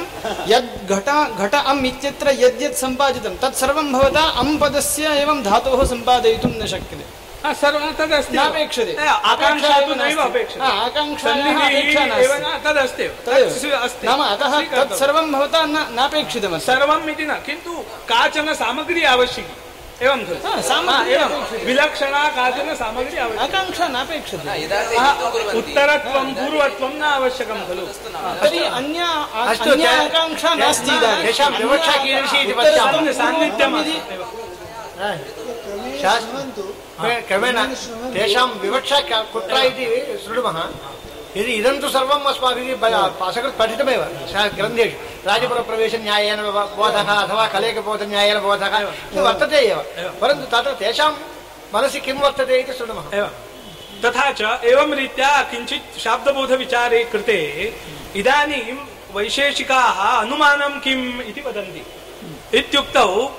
[0.52, 1.09] यद् घट
[1.42, 7.04] घट अम् इत्यत्र यद्यत् सम्पादितं तत् सर्वं भवता अम्पदस्य एवं धातोः सम्पादयितुं न शक्यते
[7.42, 8.94] हा, सर्वं तदस्ति नापेक्षते
[9.33, 14.50] आकाङ्क्षा तु नैव अपेक्षते आकाङ्क्षायाः अपेक्षा नास्ति न तदस्ति एव। तदेव तत् अस्ति नाम अतः
[14.57, 17.72] स्वीकर्तव्यम्। तत् सर्वं भवता न नापेक्षितमस्ति सर्वम् इति न किन्तु
[18.11, 19.54] काचन सामग्री आवश्यकी
[20.02, 24.96] एवं खलु हा, सामग्री हा, एवं अपेक्षते। विलक्षणा काचन सामग्री आवश्यकी आकाङ्क्षा नापेक्षते। यदा ते
[24.96, 27.87] हा, हितुं कुर्वन्ति। उत्तरत्वं पूर्वत्वं न आवश्यकं खलु।
[28.40, 29.08] तर्हि अन्या
[29.44, 34.00] अस्तु अन्या ते- आकाङ्क्षा नास्ति ते- इदानीं। तेषां विवक्षा कीदृशी इति उत्तरत्वं पश्यामः। सान्निध्यम् इति-
[36.02, 36.72] शास्त्र
[37.28, 37.64] क्रमेण
[38.14, 40.62] तेषां विवक्षा क- कुत्र इति शृणुमः
[41.37, 43.23] यदि इदं तु सर्वम् अस्माभिः प-
[43.59, 49.79] पठितमेव शा- ग्रन्थेषु। राजपुरप्रवेशन्यायेन बोधः अथवा कलेकबोधन्यायेन बोधः इति वर्तते एव।
[50.21, 51.12] परन्तु तत्र तेषां
[51.75, 53.11] मनसि किं वर्तते इति शृणुमः।
[54.05, 57.38] तथा च एवं रीत्या किञ्चित् शाब्दबोधविचारे कृते
[58.17, 58.77] इदानीं
[59.14, 61.87] वैशेषिकाः अनुमानं किम् इति वदन्ति।
[62.59, 63.37] इत्युक्तौ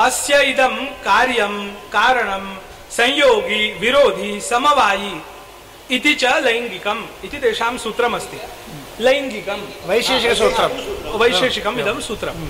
[0.00, 2.56] अस्य इदं कार्यं कारणं
[2.90, 5.22] संयोगी विरोधी समवायी
[5.90, 8.38] इति च लैङ्गिकम् इति तेषां सूत्रमस्ति।
[9.04, 10.70] लैङ्गिकं वैशेषिकसूत्रं
[11.20, 12.40] वैशेषिकम्। इदं सूत्रम्।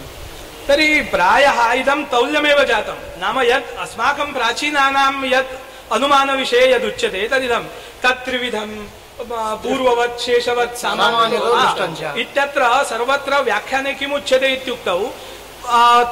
[0.69, 5.53] तर्हि प्रायः इदं तौल्यमेव जातं। नाम यत् अस्माकं प्राचीनानां यत्
[5.93, 7.65] अनुमानविषये यदुच्यते तदिदं।
[8.03, 8.71] तत्त्रिविधं
[9.63, 10.77] पूर्ववत् शेषवत्
[12.23, 15.01] इत्यत्र सर्वत्र व्याख्याने किमुच्यते इत्युक्तौ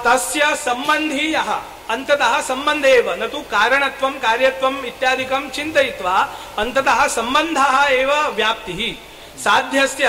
[0.07, 1.51] तस्य सम्बन्धी यः
[1.91, 6.17] अन्ततः सम्बन्धे एव न तु कारणत्वं कार्यत्वम् इत्यादिकं चिन्तयित्वा
[6.59, 8.81] अन्ततः सम्बन्धः एव व्याप्तिः।
[9.43, 10.07] साध्यस्य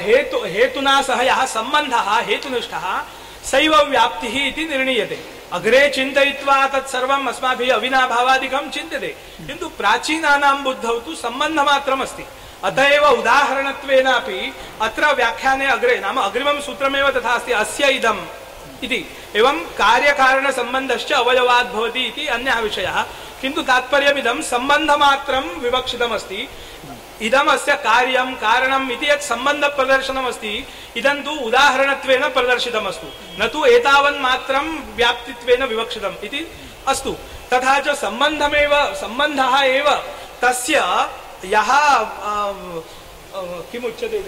[0.00, 2.86] हेतु, हेतुना सह यः सम्बन्धः हेतुनिष्ठः,
[3.44, 4.34] सैव व्याप्तिः
[4.68, 5.18] निर्णीयते।
[5.52, 9.08] अग्रे चिन्तयित्वा तत्सर्वम् अस्माभिः अविनाभावादिकं चिन्त्यते।
[9.46, 12.24] किन्तु प्राचीनानां बुद्धौ तु सम्बन्धमात्रमस्ति
[12.64, 14.40] अत एव उदाहरणत्वेनापि
[14.82, 18.20] अत्र व्याख्याने अग्रे, नाम अग्रिमं सूत्रमेव तथा अस्ति, अस्य इदम्।
[18.84, 19.04] इति।
[19.36, 23.02] एवं कार्यकारणसम्बन्धश्च अवयवात् भवति इति अन्यः विषयः।
[23.40, 26.48] किन्तु तात्पर्यमिदं सम्बन्धमात्रं विवक्षितमस्ति।
[27.22, 30.52] इदम् अस्य कार्यं, कारणम् इति यत् सम्बन्धप्रदर्शनमस्ति,
[30.96, 33.06] इदं तु उदाहरणत्वेन प्रदर्शितमस्तु।
[33.40, 34.66] न तु एतावन्मात्रं
[34.96, 36.40] व्याप्तित्वेन विवक्षितम् इति
[36.88, 37.12] अस्तु।
[37.52, 39.88] तथा च सम्बन्धमेव, सम्बन्धः एव
[40.42, 40.74] तस्य
[41.44, 41.70] यः
[43.70, 44.18] किमुच्यते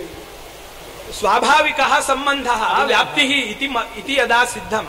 [1.12, 4.86] स्वाभाविकः सम्बन्धः व्याप्तिः इति इति यदा सिद्धं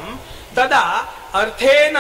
[0.56, 0.84] तदा
[1.34, 1.98] अर्थेन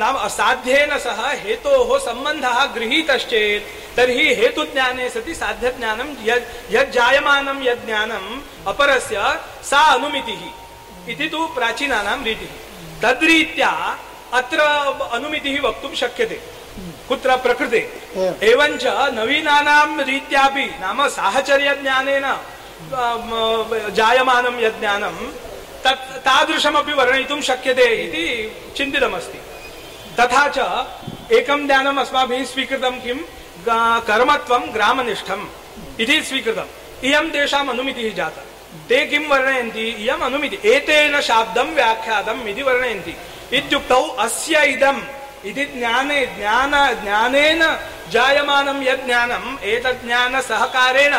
[0.00, 8.28] नाम असाध्येन सह हेतोः सम्बन्धः गृहीतश्चेत् तर्हि हेतुज्ञाने सति साध्यज्ञानं यद् यज्जायमानं यज्ञानम्
[8.66, 9.16] अपरस्य
[9.64, 10.42] सा अनुमितिः
[11.12, 12.52] इति तु प्राचीनानां रीतिः।
[13.02, 13.70] तद्रीत्या
[14.32, 14.60] अत्र
[15.12, 16.40] अनुमितिः वक्तुं शक्यते।
[17.08, 17.36] कुत्र?
[17.36, 17.80] प्रकृते।
[18.42, 18.84] एवञ्च
[19.18, 22.26] नवीनानां रीत्यापि नाम साहचर्यज्ञानेन
[23.90, 25.16] जायमानं यज्ञानं
[25.84, 29.38] तत् तादृशमपि वर्णयितुं शक्यते इति चिन्तितमस्ति।
[30.20, 30.58] तथा च
[31.32, 33.18] एकं ज्ञानम् अस्माभिः स्वीकृतं किं?
[34.00, 35.46] कर्मत्वं, ग्रामनिष्ठम्
[36.00, 38.42] इति स्वीकृतम्। इयं तेषाम् अनुमितिः जाता।
[38.88, 39.80] ते किं वर्णयन्ति?
[39.80, 43.16] इयम् अनुमिति। एतेन शाब्दं व्याख्यातम् इति वर्णयन्ति।
[43.52, 45.00] इत्युक्तौ अस्य इदम्
[45.44, 46.70] इति ज्ञाने, ज्ञान,
[47.02, 47.78] ज्ञानेन
[48.10, 51.14] जायमानं यद् ज्ञानम् एतत् ज्ञान सहकारेण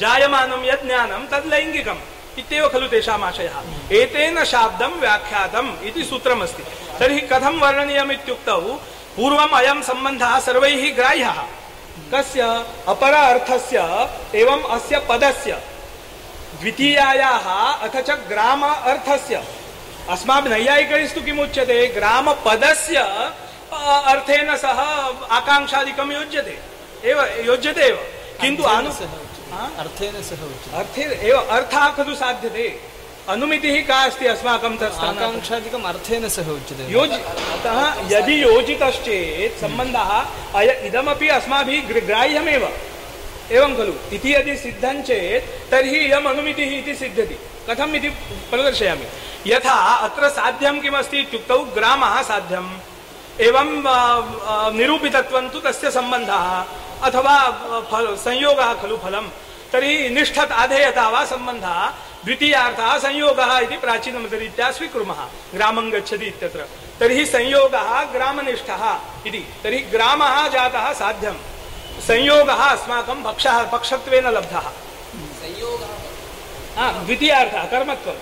[0.00, 2.00] जायमानं यद् ज्ञानं तद् लैङ्गिकम्
[2.38, 3.56] इत्येव खलु तेषाम् आशयः।
[3.92, 6.62] एतेन शाब्दं व्याख्यातम् इति सूत्रमस्ति।
[6.98, 8.60] तर्हि कथं वर्णनीयम् इत्युक्तौ
[9.16, 11.38] पूर्वम् अयं सम्बन्धः सर्वैः ग्राह्यः।
[12.14, 12.42] कस्य?
[12.88, 13.78] अपर अर्थस्य
[14.34, 15.52] एवं अस्य पदस्य।
[16.60, 17.46] द्वितीयायाः
[17.84, 19.44] अथ च ग्राम अर्थस्य
[20.10, 21.86] अस्माभिः नैयायिकैस्तु किमुच्यते?
[21.86, 22.96] ग्रामपदस्य
[24.10, 24.78] अर्थेन सह
[25.36, 26.58] आकाङ्क्षादिकं योज्यते।
[27.04, 27.96] एव योज्यते एव।
[28.40, 28.80] किन्तु हा?
[29.52, 32.66] अर्थेन सह उच्यते अर्थे एव अर्थः खलु साध्यते
[33.28, 34.74] अनुमितिः का अस्ति अस्माकं
[35.08, 37.78] आकाङ्क्षादिकम् अर्थेन सह उच्यते योज अतः
[38.14, 40.10] यदि योजितश्चेत् सम्बन्धः
[40.58, 42.68] अय इदमपि अस्माभिः ग्र- ग्राह्यमेव
[43.52, 47.36] एवं खलु इति यदि सिद्धं चेत् तर्हि इयम् अनुमितिः इति सिद्ध्यति।
[47.68, 48.08] कथम् इति
[48.50, 49.06] प्रदर्शयामि?
[49.46, 49.74] यथा
[50.06, 52.68] अत्र साध्यं किमस्ति इत्युक्तौ ग्रामः साध्यम्।
[53.46, 53.68] एवं
[54.76, 56.44] निरूपितत्वं तु तस्य सम्बन्धः
[57.02, 57.36] अथवा
[58.16, 59.28] संयोगः खलु फलं
[59.72, 61.78] तर्हि निष्ठत् आधेयता वा सम्बन्धः
[62.24, 65.20] द्वितीयार्थः संयोगः इति प्राचीनमतरीत्या स्वीकुर्मः।
[65.54, 66.60] ग्रामं गच्छति इत्यत्र।
[67.00, 68.82] तर्हि संयोगः ग्रामनिष्ठः
[69.26, 71.36] इति। तर्हि ग्रामः जातः साध्यं
[72.00, 74.66] संयोगः अस्माकं पक्षः पक्षत्वेन लब्धः।
[76.76, 78.16] हा, द्वितीयार्थः कर्मत्वं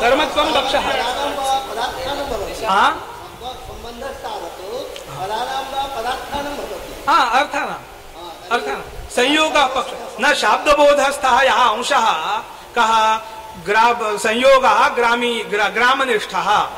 [0.00, 0.84] कर्मत्वं पक्षः।
[5.96, 12.06] पदार्थानं भवति हा अर्थानाम् अर्थानां। संयोगः पक्ष। न शाब्दबोधस्थः यः अंशः।
[12.78, 12.92] कः
[13.64, 13.86] ग्रा
[14.16, 16.68] संयोगः ग्रामी ग्रा, ग्रामनिष्ठः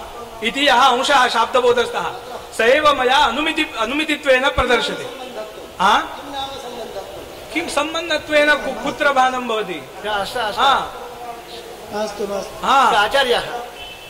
[0.44, 2.06] इति यः अंशः शाब्दबोधस्थः।
[2.58, 5.04] स एव मया अनुमिति अनुमितित्वेन प्रदर्श्यते
[5.80, 5.94] हा
[7.54, 8.54] किं सम्बन्धत्वेन
[8.84, 9.80] कुत्र भानं भवति?
[12.96, 13.44] आचार्यः।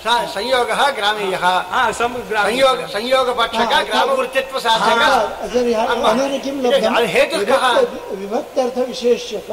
[0.06, 7.72] संयोगः ग्रामीयः। हा संयोग संयोगपक्षक हा, ग्रामवृत्तित्वसाधक आचार्य अनेन किं लब्धम् अरे हेतुः कः?
[7.72, 9.46] विभक्त- विभक्त्यर्थविशेष्यक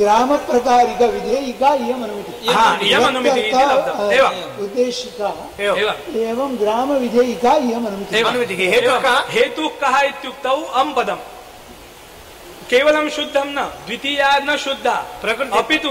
[0.00, 9.00] ग्रामप्रकारिकविधेयिका इयम् अनुमितिः। हा इयम् अनुमितिः इति उद्देशिका एव। एव। एवं ग्रामविधेयिका इयम् अनुमितिः। हेतुः
[9.00, 11.16] कः हेतुः कः इत्युक्तौ अम् पदम्।
[12.70, 15.90] केवलं शुद्धं न द्वितीया न शुद्धा। प्रकृति- अपितु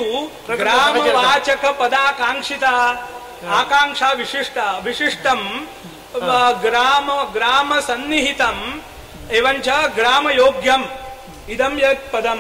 [0.56, 3.08] ग्रामवाचक पदाकाङ्क्षिता
[3.48, 5.66] आकाङ्क्षा विशिष्टा विशिष्टं
[6.62, 8.80] ग्राम ग्राम सन्निहितम्
[9.32, 10.86] एवञ्च ग्रामयोग्यम्
[11.50, 12.40] इदं यत् पदम्।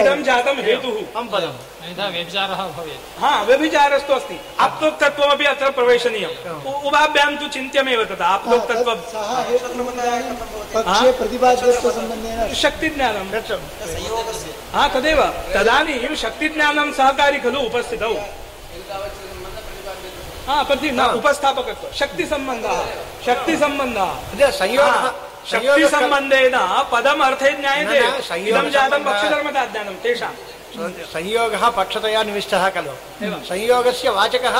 [0.00, 6.88] इदं जातं हेतुः। अं पदम्। अन्यथा व्यभिचारः भवेत्। हा व्यभिचारस्तु अस्ति। आप्तोक्तत्वमपि अत्र प्रवेशनीयम्। उ-
[6.88, 10.34] उभाभ्यां तु चिन्त्यमेव तथा। आप्तोक्तत्वं सः हेतुः इदानीं
[10.74, 13.30] पक्षे प्रतिपाद्यत्वसम्बन्धेन शक्तिज्ञानं।
[14.72, 15.22] हा तदेव।
[15.54, 18.14] तदानीं शक्तिज्ञानं सहकारी खलु उपस्थितौ।
[20.48, 22.80] हा प्रति न उपस्थापकत्व शक्तिसम्बन्धः
[23.26, 25.10] शक्तिसम्बन्धः अद्य संयोगः हा,
[25.50, 26.56] संयोगः शक्तिसम्बन्धेन
[26.92, 27.98] पदम् अर्थे ज्ञायते
[28.48, 30.32] इदं जातं पक्षधर्मताज्ञानं तेषां।
[31.14, 32.92] संयोगः पक्षतया निविष्टः खलु।
[33.48, 34.56] संयोगस्य वाचकः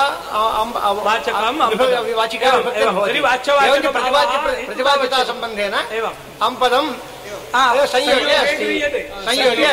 [2.17, 2.49] वाचिका
[5.99, 6.13] एवं,
[7.55, 7.61] अं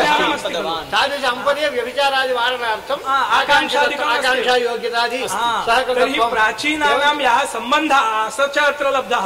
[0.08, 8.06] हा। तादृश अम्पदे व्यभिचारादिवारणार्थम् हा, आकाङ्क्षादिकम् अस्ति। आकाङ्क्षा योग्यतादि हा, सहकृतत्वं तर्हि प्राचीनानां यः सम्बन्धः
[8.38, 9.26] स च अत्र लब्धः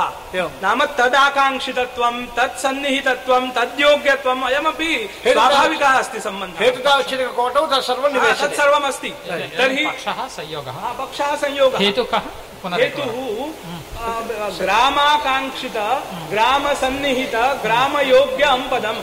[0.63, 4.91] नाम तदाकाङ्क्षितत्वं तत्सन्निहितत्वं तद्योग्यत्वम् अयमपि
[5.27, 9.09] स्वाभाविकः अस्ति सम्बन्धः हेतुतावच्छेदककोटौ तत्सर्वं हा, तत्सर्वमस्ति
[9.57, 13.13] तर्हि पक्षः संयोगः हा, पक्षः संयोगः हेतुः कः पुनः हेतुः
[14.05, 14.09] आ,
[14.61, 15.77] ग्रामाकाङ्क्षित
[16.31, 19.01] ग्रामसन्निहित ग्रामयोग्य अम्पदम्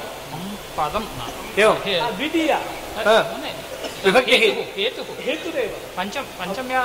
[0.79, 1.05] पदं
[1.63, 2.59] एवं हे- आ, द्वितीया
[3.07, 3.09] न,
[4.05, 6.83] विभक्तिः हेतुः हेतुः हेतुरेव पञ्चम पञ्चम्या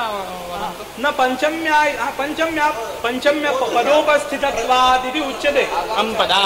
[1.03, 1.77] न पञ्चम्या
[2.19, 2.67] पञ्चम्या
[3.03, 5.63] पञ्चम्य पदोपस्थितत्वात् इति उच्यते
[6.01, 6.41] अम्पदा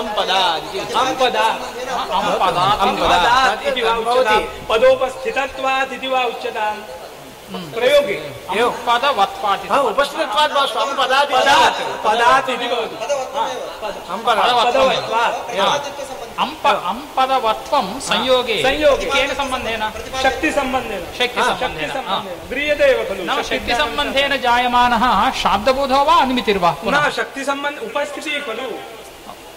[0.00, 0.40] अम्पदा
[1.02, 1.46] अम्पदा
[2.18, 6.80] अम्पदात् अम्पदात् इति वा उच्यताम् पदोपस्थितत्वात् इति वा उच्यताम्
[7.52, 8.14] प्रयोगे।
[8.58, 12.96] एवं पदवत्पाति हा, उपस्थितत्वात् मास्तु अम्पदात् पदात्। पदात् इति भवति।
[16.38, 19.90] अम्प अम्पदवत्वं संयोगे। संयोगे। केन सम्बन्धेन?
[20.22, 26.70] शक्तिसम्बन्धेन। शक्तिसम्बन्धेन। हा। गृह्यते एव खलु। नाम शक्तिसम्बन्धेन जायमानः शाब्दबोधो वा अनुमितिर्वा?
[26.70, 28.70] न पुनः। शक्तिसम्बन्ध उपस्थितिः खलु।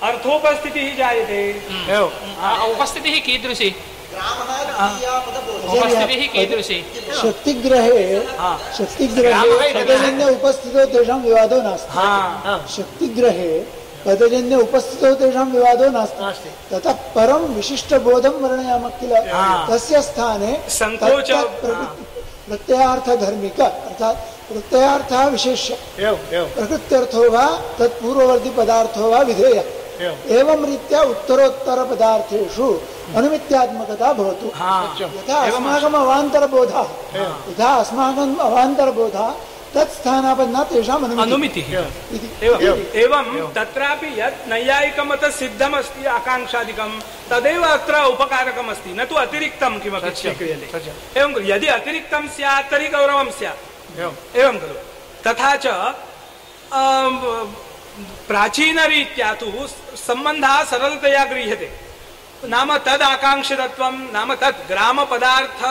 [0.04, 3.76] अर्थोपस्थितिः जायते। एवं। उपस्थितिः कीदृशी?
[4.18, 6.80] द्वितीया पदबोधः उपस्थितिः कीदृशी
[7.22, 8.06] शक्तिग्रहे
[8.78, 11.94] शक्तिग्रहे पदजन्य उपस्थितो तेषां विवादो नास्ति।
[12.76, 13.52] शक्तिग्रहे
[14.06, 19.14] पदजन्य उपस्थितो तेषां विवादो नास्ति। ततः परं विशिष्टबोधं वर्णयामः किल?
[19.70, 20.52] तस्य स्थाने
[22.48, 24.18] प्रत्ययार्थधर्मिक अर्थात्
[24.50, 27.46] प्रत्ययार्थः विशेष्य। प्रकृत्यर्थो वा
[27.80, 29.66] तत्पूर्ववर्ती पदार्थो वा विधेयः।
[30.38, 32.68] एवं रीत्या उत्तरोत्तरपदार्थेषु
[33.16, 36.88] अनुमित्यात्मकता भवतु। यथा अस्माकम् अवान्तरबोधः।
[37.50, 39.30] यथा अस्माकम् अवान्तरबोधः
[39.74, 41.70] तत् स्थानापन्ना तेषाम् अनुमितिः।
[42.44, 42.62] एवं
[42.96, 46.92] एवं तत्रापि यत् नैयायिकमत सिद्धमस्ति आकाङ्क्षादिकं
[47.30, 53.62] तदेव अत्र उपकारकमस्ति। न तु अतिरिक्तं किमपि स्वीक्रियते। एवं यदि अतिरिक्तं स्यात् तर्हि गौरवं स्यात्।
[54.38, 54.76] एवं खलु
[55.26, 55.66] तथा च
[58.28, 59.48] प्राचीनरीत्या तु
[59.98, 61.87] सम्बन्धः सरलतया गृह्यते।
[62.46, 65.62] नाम तद् आकाङ्क्षितत्वं नाम तत् ग्रामपदार्थ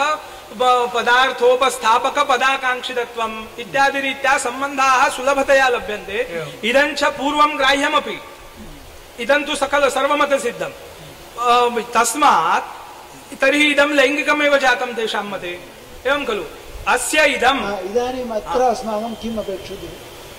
[0.56, 6.18] ब- पदार्थोपस्थापक पदाकाङ्क्षितत्वम् इत्यादि रीत्या सम्बन्धाः सुलभतया लभ्यन्ते।
[6.64, 8.20] इदं च पूर्वं ग्राह्यमपि।
[9.20, 10.72] इदं तु सकल सर्वमत सिद्धम्
[11.38, 12.66] अ, तस्मात्
[13.40, 15.60] तर्हि इदं लैङ्गिकमेव जातं तेषां मते।
[16.06, 16.44] एवं खलु?
[16.88, 19.88] अस्य इदं हा, इदानीम् अत्र अस्माकं किम् अपेक्षते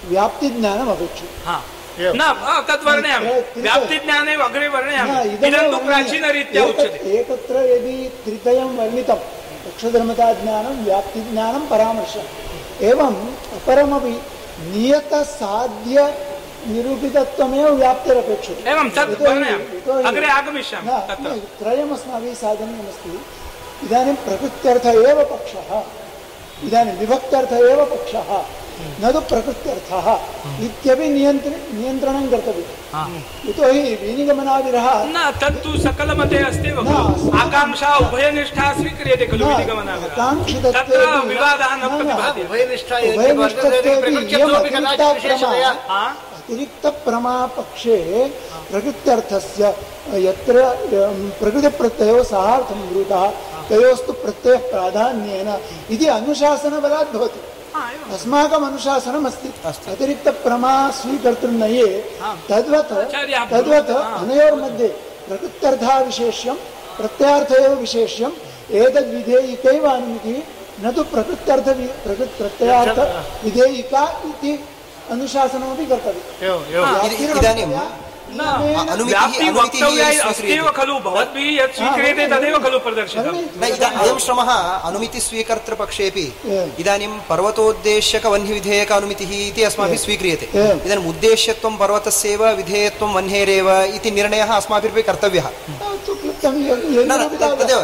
[0.09, 1.63] व्याप्तिज्ञानम् अपेक्षते हा।
[1.99, 2.83] न अ, तद्
[3.57, 5.11] व्याप्तिज्ञाने अग्रे वर्णयामि
[5.47, 9.19] इदं तु। प्राचीनरीत्या उच्यते एकत्र यदि त्रितयं वर्णितं
[9.69, 12.27] अक्षधर्मताज्ञानं व्याप्तिज्ञानं परामर्शम्
[12.89, 13.19] एवम्
[13.57, 14.15] अपरमपि
[14.73, 15.97] नियतसाध्य
[16.67, 19.21] निरूपितत्वमेव व्याप्तिरपेक्षते एवं तद्
[20.09, 23.11] अग्रे आगमिष्यामि त्रयम् अस्माभिः साधनीयमस्ति.
[23.85, 25.69] इदानीं प्रकृत्यर्थ एव पक्षः.
[26.65, 28.29] इदानीं विभक्त्यर्थ एव पक्षः
[29.01, 30.07] न तु प्रकृत्यर्थः
[30.65, 32.25] इत्यपि नियन्त्र नियन्त्रणं
[33.47, 36.69] यतोहि विनिगमनादिरः न तत्तु सकलमते अस्ति
[37.41, 39.45] आकाङ्क्षा उभयनिष्ठा स्वीक्रियते खलु?
[46.37, 47.97] अतिरिक्तप्रमापक्षे
[48.71, 49.73] प्रकृत्यर्थस्य
[50.27, 50.55] यत्र
[51.39, 53.23] प्रकृतिप्रत्ययो सहार्थं ब्रूतः
[53.69, 55.49] तयोस्तु प्रत्ययः प्राधान्येन
[55.93, 57.39] इति अनुशासनबलात् भवति
[58.15, 59.49] अस्माकम् अनुशासनम् अस्ति
[59.91, 61.87] अतिरिक्तप्रमा स्वीकर्तृर्नये
[62.49, 64.87] तद्वत् आचार्याः तद्वत् ब्रूते, हा। अनयोर्मध्ये
[65.27, 66.55] प्रकृत्यर्थः विशेष्यं
[66.97, 68.35] प्रत्यार्थ एव विशेष्यम्
[68.81, 70.39] एतद्विधेयिकैव अनुमितिः
[70.85, 71.67] न तु प्रकृत्यर्थ
[72.05, 72.99] प्रकृत् प्रत्ययार्थ
[73.43, 74.51] विधेयिका इति
[75.11, 80.99] अनुशासनमपि कर्तव्यम् एवम् एवम् इद- इदानीं न अनुमितिः- व्याप्ति अनुमितिः वक्तव्या स्वीक्रियते। अस्ति एव खलु
[80.99, 84.49] भवद्भिः यत् स्वीक्रियते तदेव खलु प्रदर्शितम्। न इदा अयं श्रमः
[86.79, 90.49] इदानीं पर्वतोद्देश्यकवह्निविधेयक अनुमितिः इति अस्माभिः स्वीक्रियते।
[90.85, 95.49] इदानीम् उद्देश्यत्वं पर्वतस्यैव विधेयत्वं वह्नेरेव इति निर्णयः अस्माभिरपि कर्तव्यः।
[96.99, 97.79] यन्निरूपिता तदेव,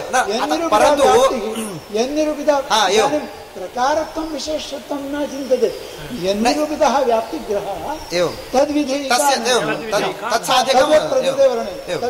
[0.69, 1.33] परन्तु-
[3.55, 5.69] प्रकारत्वं विशेषत्वं न चिन्त्यते
[6.23, 7.81] यन्निरूपितः व्याप्तिग्रहः
[10.83, 12.01] तद्वत् प्रकृतेवर्णे एवं।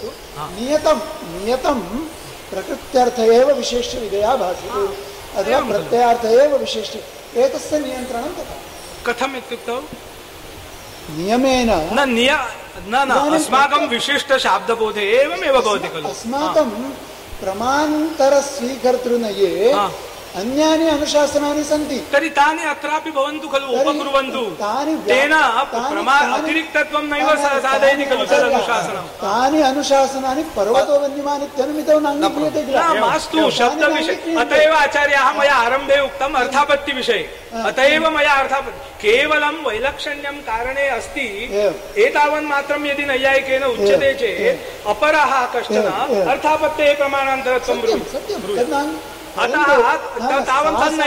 [0.00, 0.08] तु
[0.56, 0.98] नियतं
[1.34, 1.78] नियतं
[2.50, 4.68] प्रकृत्यर्थ एव विशेष्यविधया भासते।
[5.38, 6.96] अथवा प्रत्ययार्थ एव विशेष्य
[7.42, 8.56] एतस्य नियन्त्रणं तथा
[9.06, 9.78] कथम् इत्युक्तौ?
[11.16, 12.32] नियमेन न निय
[12.88, 16.70] न न अस्माकं विशिष्टशाब्दबोधे एवमेव भवति खलु। अस्माकं
[17.40, 19.86] प्रमान्तरस्वीकर्तृनये हा।
[20.36, 24.94] अन्यानि अनुशासनानि सन्ति। तर्हि तानि अत्रापि भवन्तु खलु उपकुर्वन्तु। तानि
[26.34, 34.34] अतिरिक्तत्वं नैव साधयति खलु तानि- तदनुशासनम्। तानि अनुशासनानि पर्वतो वन्यमानित्यनुमितौ न अङ्गीक्रियते किल मास्तु शब्दविषये
[34.36, 37.30] अत एव आचार्याः मया आरम्भे उक्तम् अर्थापत्तिविषये।
[37.64, 41.26] अत एव मया अर्थापत्ति केवलं वैलक्षण्यं कारणे अस्ति।
[41.98, 45.82] एतावन्मात्रं यदि नैयायिकेन उच्यते चेत् अपरः कश्चन।
[46.28, 47.80] अर्थापत्तेः प्रमाणान्तरत्वं
[48.12, 49.84] सत्यं अतः परन्तु-
[50.42, 51.06] त- तावत् सा-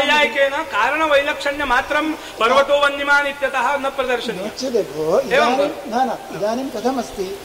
[2.40, 3.90] पर्वतो वन्यमान् इत्यतः न
[5.88, 7.40] न न इदानीं कथमस्ति?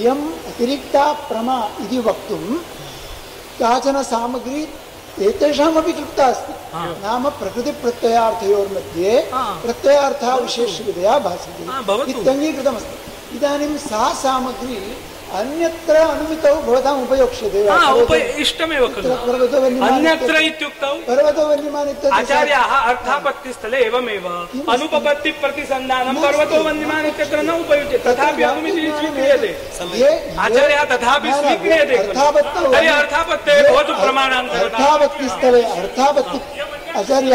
[0.00, 2.54] इयम् अतिरिक्ता प्रमा इति वक्तुं
[3.60, 4.68] काचन सामग्री
[5.26, 6.52] एतेषामपि क्लुप्ता अस्ति।
[7.02, 9.30] नाम प्रकृतिप्रत्ययार्थयोर्मध्ये
[9.62, 10.34] प्रत्ययार्थः
[11.18, 11.64] भासते।
[12.10, 14.96] इत्यङ्गीकृतमस्ति। इदानीं सा सामग्री
[15.38, 17.58] अन्यत्र अनुमितौ भवताम् उपयोक्ष्यते?
[17.68, 17.90] हा,
[18.42, 19.10] इष्टमेव खलु।
[19.86, 20.92] अन्यत्र इत्युक्तौ
[22.10, 24.26] आचार्याः अर्थापत्तिस्थले एवमेव।
[24.68, 29.50] अनुपपत्ति प्रतिसन्धानं पर्वतो वन्यमान् इत्यत्र न उपयुज्यते। तथापि अनुमितिः स्वीक्रियते।
[30.38, 31.96] आचार्याः तथापि स्वीक्रियते
[32.72, 36.38] तर्हि अर्थापत्ते भवतु प्रमाणान्तरता। अर्थापत्तिस्थले अर्थापत्ति
[36.98, 37.34] आचार्य।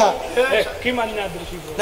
[0.84, 1.82] किम् अन्यादृशी न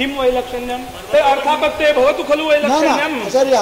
[0.00, 0.82] किं वैलक्षण्यं
[1.12, 3.56] ते अर्थापत्ते भवतु खलु वैलक्षण्यम् आचार्य।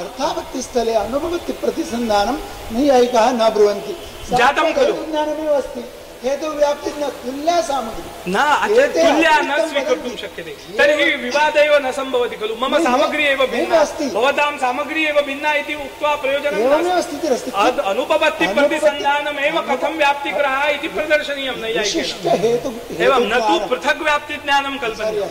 [0.00, 2.36] अर्थापत्तिस्थले अनुपपत्तिप्रतिसन्धानं
[2.72, 3.92] नैयायिकाः न ब्रुवन्ति
[4.30, 5.82] जातं खलु। ज्ञानमेव अस्ति
[6.24, 12.36] हेतुव्याप्ति न तुल्या सामग्री न अत्र तुल्या न स्वीकर्तुं शक्यते तर्हि विवाद एव न सम्भवति
[12.36, 17.10] खलु मम सामग्री एव भिन्ना। अस्ति। भवतां सामग्री एव भिन्ना इति उक्त्वा प्रयोजनं एवमेव नास्ति।
[17.10, 24.78] स्थितिरस्ति अद् अनुपपत्ति अनुपपत्ति- प्रतिसन्धानमेव कथं व्याप्तिग्रहः इति प्रदर्शनीयं नैयायिकेन एवं न तु पृथग् व्याप्तिज्ञानं
[24.78, 25.28] कल्पनीयम्।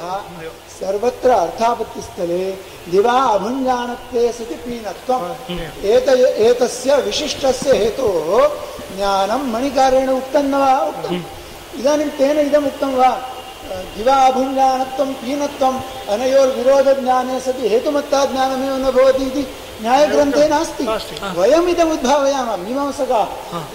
[0.82, 2.43] सर्वत्र अर्थापत्तिस्थले
[2.91, 5.25] दिवा अभुञ्जानत्वे सति पीनत्वम्
[5.86, 6.07] एत
[6.47, 8.47] एतस्य विशिष्टस्य हेतोः
[8.95, 10.73] ज्ञानं मणिकारेण उक्तं न वा?
[10.91, 11.21] उक्तम्
[11.79, 13.11] इदानीं तेन इदम् उक्तं वा?
[13.95, 15.77] दिवा अभुञ्जानत्वं पीनत्वम्
[16.13, 19.43] अनयोर्विरोधज्ञाने सति हेतुमत्ता ज्ञानमेव न भवति इति
[19.82, 20.84] न्यायग्रन्थे नास्ति।
[21.38, 23.27] वयमिदम् उद्भावयामः मीमांसकाः।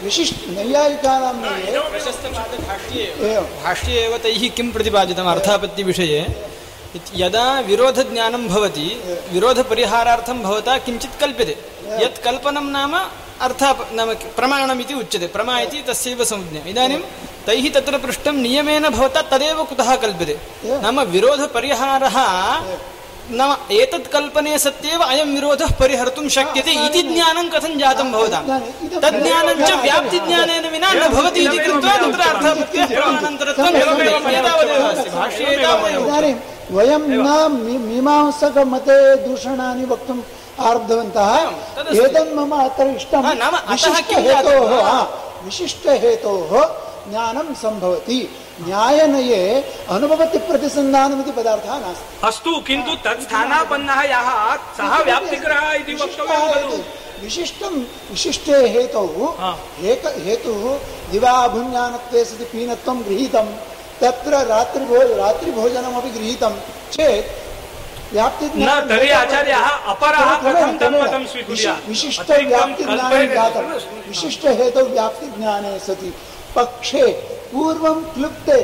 [0.05, 1.35] विशिष्ट नैयायिकानां
[3.65, 5.29] भाष्ये एव तैः किं प्रतिपादितम्?
[5.29, 6.21] अर्थापत्तिविषये।
[7.15, 8.87] यदा विरोधज्ञानं भवति
[9.33, 11.57] विरोधपरिहारार्थं भवता किञ्चित् कल्प्यते।
[12.05, 12.95] यत् कल्पनं नाम
[13.41, 16.99] अर्थाप नाम प्रमाणम् इति उच्यते। प्रमा इति तस्यैव संज्ञा। इदानीं
[17.47, 20.37] तैः तत्र पृष्टं नियमेन भवता तदेव कुतः कल्प्यते?
[20.83, 22.17] नाम विरोधपरिहारः
[23.31, 28.43] नाम एतत् कल्पने सत्येव अयं विरोधः परिहर्तुं शक्यते इति ज्ञानं कथं जातं भवतां?
[29.03, 36.35] तज्ज्ञानं च व्याप्तिज्ञानेन विना न भवति इति कृत्वा तत्र अर्थापत्तेः प्रमाणान्तरत्वं भवति। एतावदेव अस्ति भाष्ये
[36.71, 37.29] वयं न
[37.83, 40.23] मीमांसकमते दूषणानि वक्तुम्
[40.61, 41.31] आरब्धवन्तः।
[42.05, 43.23] एतन् मम अत्र इष्टं
[43.71, 44.73] विशिष्टहेतोः
[45.45, 46.53] विशिष्टहेतोः
[47.11, 48.21] ज्ञानं सम्भवति।
[48.61, 49.43] न्यायनये
[49.91, 54.29] अनुभवतिप्रतिसन्धानमिति पदार्थः नास्ति। अस्तु किन्तु तत् स्थानापन्नः यः
[54.77, 56.79] सः व्याप्तिग्रहः इति वक्तव्यं खलु।
[57.23, 57.75] विशिष्टं
[58.11, 59.07] विशिष्टे हेतौ
[59.93, 60.63] एक हेतुः
[61.13, 63.47] दिवाभुञ्जानत्वे सति पीनत्वं गृहीतं
[64.01, 66.55] तत्र रात्रिभो रात्रिभोजनमपि गृहीतं
[66.93, 67.45] चेत्
[68.15, 73.65] न तर्हि आचार्यः अपरः कथं स्वीकुर्यात् विशिष्टव्याप्तिज्ञानं जातं।
[74.09, 76.13] विशिष्टहेतौ व्याप्तिज्ञाने सति।
[76.57, 77.07] पक्षे
[77.57, 78.61] पूर्वं क्लुप्ते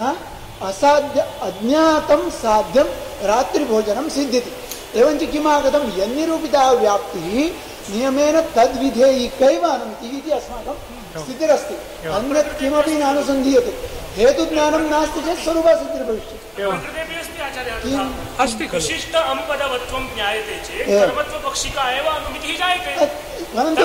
[0.00, 0.16] हा?
[0.62, 2.84] असाध्य अज्ञातं साध्यं
[3.26, 4.52] रात्रिभोजनं सिद्ध्यति।
[5.00, 5.98] एवञ्च किमागतं?
[5.98, 7.50] यन्निरूपिता व्याप्तिः
[7.94, 10.76] नियमेन तद्विधेयिकैव अनुमितिः इति अस्माकं
[11.24, 18.10] स्थितिरस्ति। अन्यत् किमपि नानुसन्धीयते। हेतुज्ञानं नास्ति चेत् स्वरूपसिद्धिर्भविष्यति किम्
[18.44, 22.92] अस्ति खलु विशिष्ट अम्पदवत्वं ज्ञायते चेत्। सर्वत्वपक्षिका एव अनुमितिः जायते
[23.54, 23.82] परन्तु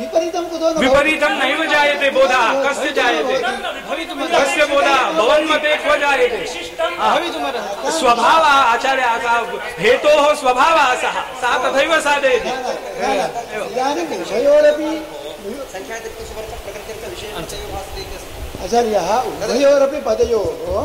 [0.00, 3.34] विपरीतं कुतो न विपरीतं नैव जायते बोधः कस्य जायते
[4.34, 9.38] कस्य बोधः भवन्मते क्व जायते विशिष्टं भवितुमर्हति स्वभावः आचार्यः सः
[9.82, 12.52] हेतोः स्वभावः सः सः तथैव साधयति
[13.70, 14.90] इदानीं उभयोरपि
[18.64, 20.84] आचार्यः उभयोरपि पदयोः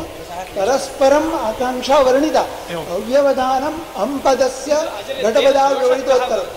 [0.56, 2.42] परस्परं आकाङ्क्षा वर्णिता।
[2.96, 4.72] अव्यवधानम् अम्पदस्य
[5.24, 6.50] घटपदा विवरितोत्तरम्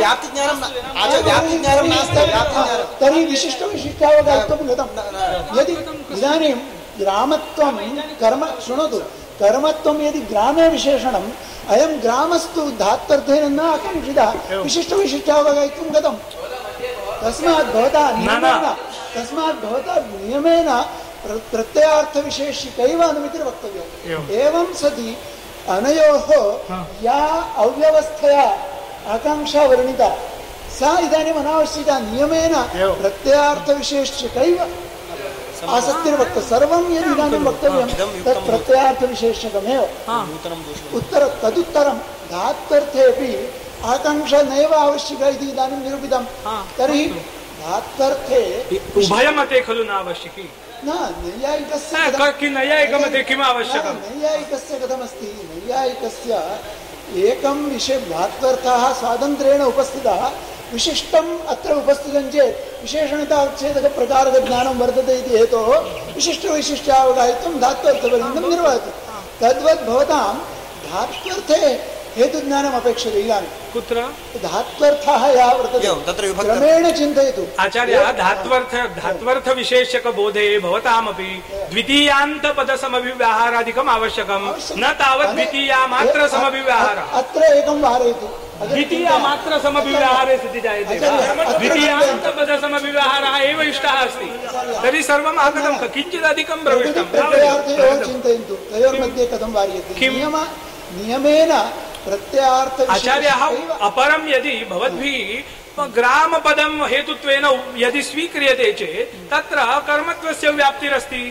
[0.00, 0.58] व्याप्तिज्ञानं
[1.02, 4.92] आचार्य व्याप्तिज्ञानं नास्ति व्याप्तिज्ञानं। तर्हि विशिष्टविशिष्टावगाहित्वं गतम्
[5.58, 5.74] यदि
[6.16, 6.54] इदानीं
[7.00, 7.76] ग्रामत्वं
[8.20, 8.98] कर्म शृणोतु
[9.40, 11.28] कर्मत्वं यदि ग्रामे विशेषणम्
[11.72, 14.30] अयं ग्रामस्तु धात्वर्थेन न आकाङ्क्षितः
[14.66, 16.18] विशिष्टविशिष्टावगाहित्वं गतम्
[17.22, 18.66] तस्मात् भवता नियमेन
[19.14, 20.68] तस्मात् भवता नियमेन
[21.22, 23.90] प्र- प्रत्ययार्थविशेषिकैव अनुमितिर्वक्तव्यम्
[24.42, 25.10] एवं सति
[25.74, 26.28] अनयोः
[27.06, 27.20] या
[27.64, 28.44] अव्यवस्थया
[29.14, 30.08] आकाङ्क्षा वर्णिता
[30.78, 32.54] सा इदानीम् अनावश्यका नियमेन
[33.02, 34.58] प्रत्ययार्थविशेषकैव
[35.76, 37.88] आसक्तिर्वक्त सर्वं यदि इदानीं वक्तव्यं
[38.24, 39.82] तत् प्रत्ययार्थविशेषकमेव।
[40.98, 41.96] उत्तर तदुत्तरं
[42.32, 43.30] धात्वर्थेपि
[43.92, 46.24] आकाङ्क्षा नैव आवश्यका इति इदानीं निरूपितं।
[46.78, 47.04] तर्हि
[47.62, 48.42] धात्वर्थे
[49.00, 50.50] उभयमते खलु न आवश्यकी
[50.84, 50.90] न
[51.22, 53.96] नैयायिकस्य न, कथं- क- कि नैयायिकमते किम् आवश्यकम्?
[53.96, 55.26] न, नैयायिकस्य कथमस्ति?
[55.50, 56.30] नैयायिकस्य
[57.26, 60.20] एकं विषय धात्वर्थः स्वातन्त्र्येण उपस्थितः
[60.72, 65.70] विशिष्टम् अत्र उपस्थितं चेत् विशेषणताच्छेदकप्रकारकज्ञानं वर्तते इति हेतोः
[66.14, 68.90] विशिष्टवैशिष्ट्यावगाहित्वं धात्वर्थपर्यन्तं निर्वहति।
[69.40, 70.34] तद्वत् भवतां
[70.92, 71.60] धात्वर्थे
[72.16, 73.94] हेतुज्ञानम् अपेक्षते इदानीं कुत्र?
[74.42, 75.86] धात्वर्थः यः वर्तते.
[75.86, 77.46] एवं, तत्र विभक्तः। क्रमेण चिन्तयतु.
[77.60, 88.28] आचार्यः धात्वर्थ धात्वर्थविशेषकबोधे भवतामपि द्वितीयान्तपदसमभिव्याहारादिकम् आवश्यकं न तावत् द्वितीयामात्रसमभिव्याहारः अत्र एकं वारयतु.
[88.66, 91.58] द्वितीयामात्रसमभिव्याहारे स्थितिः जायते वा?
[91.58, 94.40] द्वितीयान्तपदसमभिव्याहारः एव इष्टः अस्ति।
[94.82, 97.04] तर्हि सर्वम् आगतं किञ्चिदधिकं प्रविष्टं।
[98.04, 99.94] चिन्तयन्तु। तयोर्मध्ये कथं वार्यते?
[99.94, 100.10] किं?
[100.10, 100.46] नियम
[100.92, 101.52] नियमेन
[102.04, 103.42] प्रत्ययार्थ आचार्यः
[103.86, 107.44] अपरं यदि भवद्भिः ग्रामपदं हेतुत्वेन
[107.76, 111.22] यदि स्वीक्रियते चेत् तत्र कर्मत्वस्य व्याप्तिरस्ति।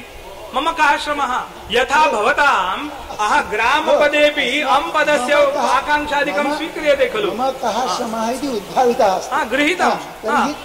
[0.55, 1.33] मम कः श्रमः?
[1.71, 2.89] यथा भवताम्
[3.19, 5.33] अह ग्रामपदेऽपि अम् पदस्य
[5.69, 9.97] आकाङ्क्षादिकं स्वीक्रियते खलु। मम कः श्रमः इति उद्भावितः अस्ति। हा गृहीतम्।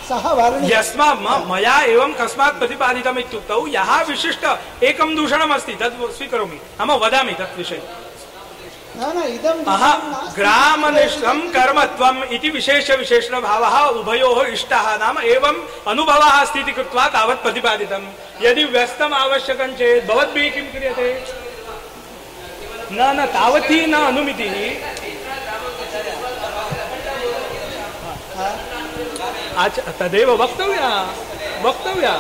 [0.09, 4.45] सः वर्णितः। यस्मात् मया एवं कस्मात् प्रतिपादितम् इत्युक्तौ यः विशिष्ट
[4.83, 7.83] एकं दूषणमस्ति तद् स्वीकरोमि। नाम वदामि तत् विषये।
[8.97, 15.59] न न इदं अह दूषणं नास्ति। ग्रामनिष्ठं कर्मत्वम् इति विशेष विशेषणभावः उभयोः इष्टः नाम एवम्
[15.89, 18.07] अनुभवः अस्ति कृत्वा तावत् प्रतिपादितम्।
[18.43, 21.09] यदि व्यस्तम् आवश्यकं चेत् भवद्भिः किं क्रियते?
[22.93, 24.57] न न तावती न अनुमितिः।
[29.99, 30.89] तदेव वक्तव्या
[31.65, 32.15] वक्तव्या।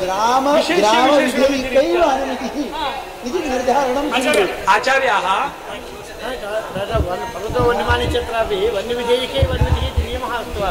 [0.00, 0.44] ग्राम
[3.46, 4.04] निर्धारणं
[4.68, 5.08] आचार्य
[6.20, 9.40] वन् पर्वतो वन्यमाने चत्रापि वन्यविधेयिके
[10.04, 10.70] नियमः अस्ति वा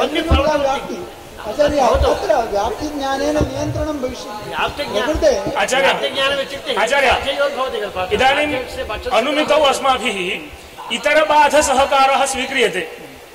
[0.00, 0.98] वन्यपर्वतो
[1.40, 5.14] आचार्य। तत्र व्याप्तिज्ञानेन नियन्त्रणं भविष्यति व्याप्तज्ञानं
[5.62, 8.54] आचार्य व्याप्तज्ञानम् इत्युक्ते आचार्य साध्ययोर्भवति खलु इदानीम्
[9.18, 10.18] अनुमितौ अस्माभिः
[10.96, 12.82] इतरबाधसहकारः स्वीक्रियते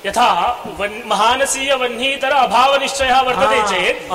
[0.05, 4.13] यथा वन्- महानसीय वह्नीतर अभावनिश्चयः वर्तते हा, चेत्।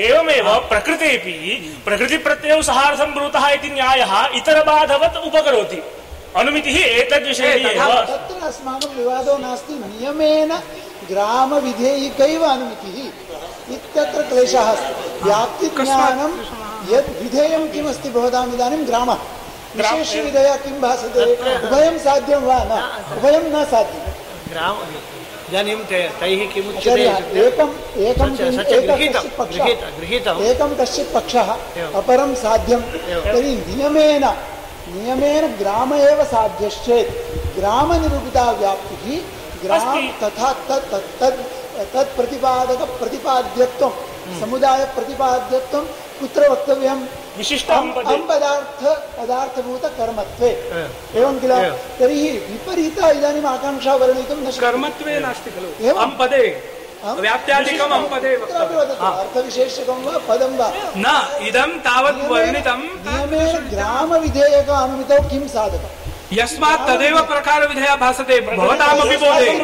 [0.00, 5.82] एवमेव प्रकृतेऽपि प्रकृतिप्रत्ययौ सहार्थं ब्रूतः इति न्यायः इतरबाधवत् उपकरोति।
[6.36, 10.52] अनुमितिः एतद्विषयिणी ए, तथा एव। तत्र अस्माकं विवादो नास्ति नियमेन
[11.10, 13.04] ग्रामविधेयिकैव अनुमितिः
[13.74, 16.30] इत्यत्र क्लेशः अस्ति। व्याप्तिज्ञानं
[16.90, 19.18] यद् विधेयं किमस्ति भवताम् इदानीं ग्रामः।
[19.76, 21.34] विशेषविधया किं भासते?
[21.66, 22.72] उभयं साध्यं वा न?
[23.18, 24.12] उभयं न साध्यं।
[24.52, 24.76] ग्राम
[25.50, 26.44] इदानीं ते- तैः
[26.76, 28.34] आचार्य इत्युक्ते एकम् एकं
[30.42, 31.56] एकं कश्चित् पक्षः।
[31.94, 32.80] अपरं साध्यं।
[33.24, 34.24] तर्हि नियमेन
[34.88, 37.10] नियमेन ग्राम एव साध्यश्चेत्।
[37.58, 39.20] ग्रामनिरूपिता व्याप्तिः
[39.64, 43.91] ग्राम तथा तत् तत् तत् तत् प्रतिपादक प्रतिपाद्यत्वं
[44.39, 45.83] समुदाय प्रतिपाद्यत्वं
[46.19, 46.99] कुत्र वक्तव्यं
[47.37, 48.79] विशिष्टं पदे अं पदार्थ
[49.17, 55.51] पदार्थभूत कर्मत्वे एवम्। एवं किल एवम्। तर्हि विपरीता इदानीम् आकाङ्क्षा वर्णयितुं न शक्यते कर्मत्वे नास्ति
[55.55, 56.43] खलु एवम्। अम् पदे
[57.07, 60.67] अम् व्याप्त्यादिकम् अम् पदे कुत्रापि वक्तव्यम् वदतु अर्थविशेषकं वा पदं वा
[61.05, 61.07] न
[61.47, 66.00] इदं तावत् वर्णितं नियमेन ग्रामविधेयक अनुमितौ किं साधकम्
[66.32, 69.58] यस्मात् तदेव प्रकारविधया भासते। भवतामपि बोधे?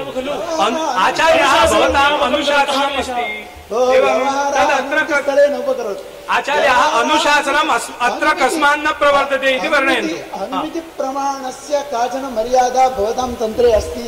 [0.82, 3.48] आचार्यः भवताम् अनुशासनम् अस्ति।
[3.96, 4.20] एवं
[4.52, 7.70] तदत्र क- न उपकरोति। आचार्यः अनुशासनम्
[8.02, 14.08] अत्र कस्मान् न प्रवर्तते इति वर्णयन्तु। अनुमितिप्रमाणस्य काचन मर्यादा भवतां तन्त्रे अस्ति।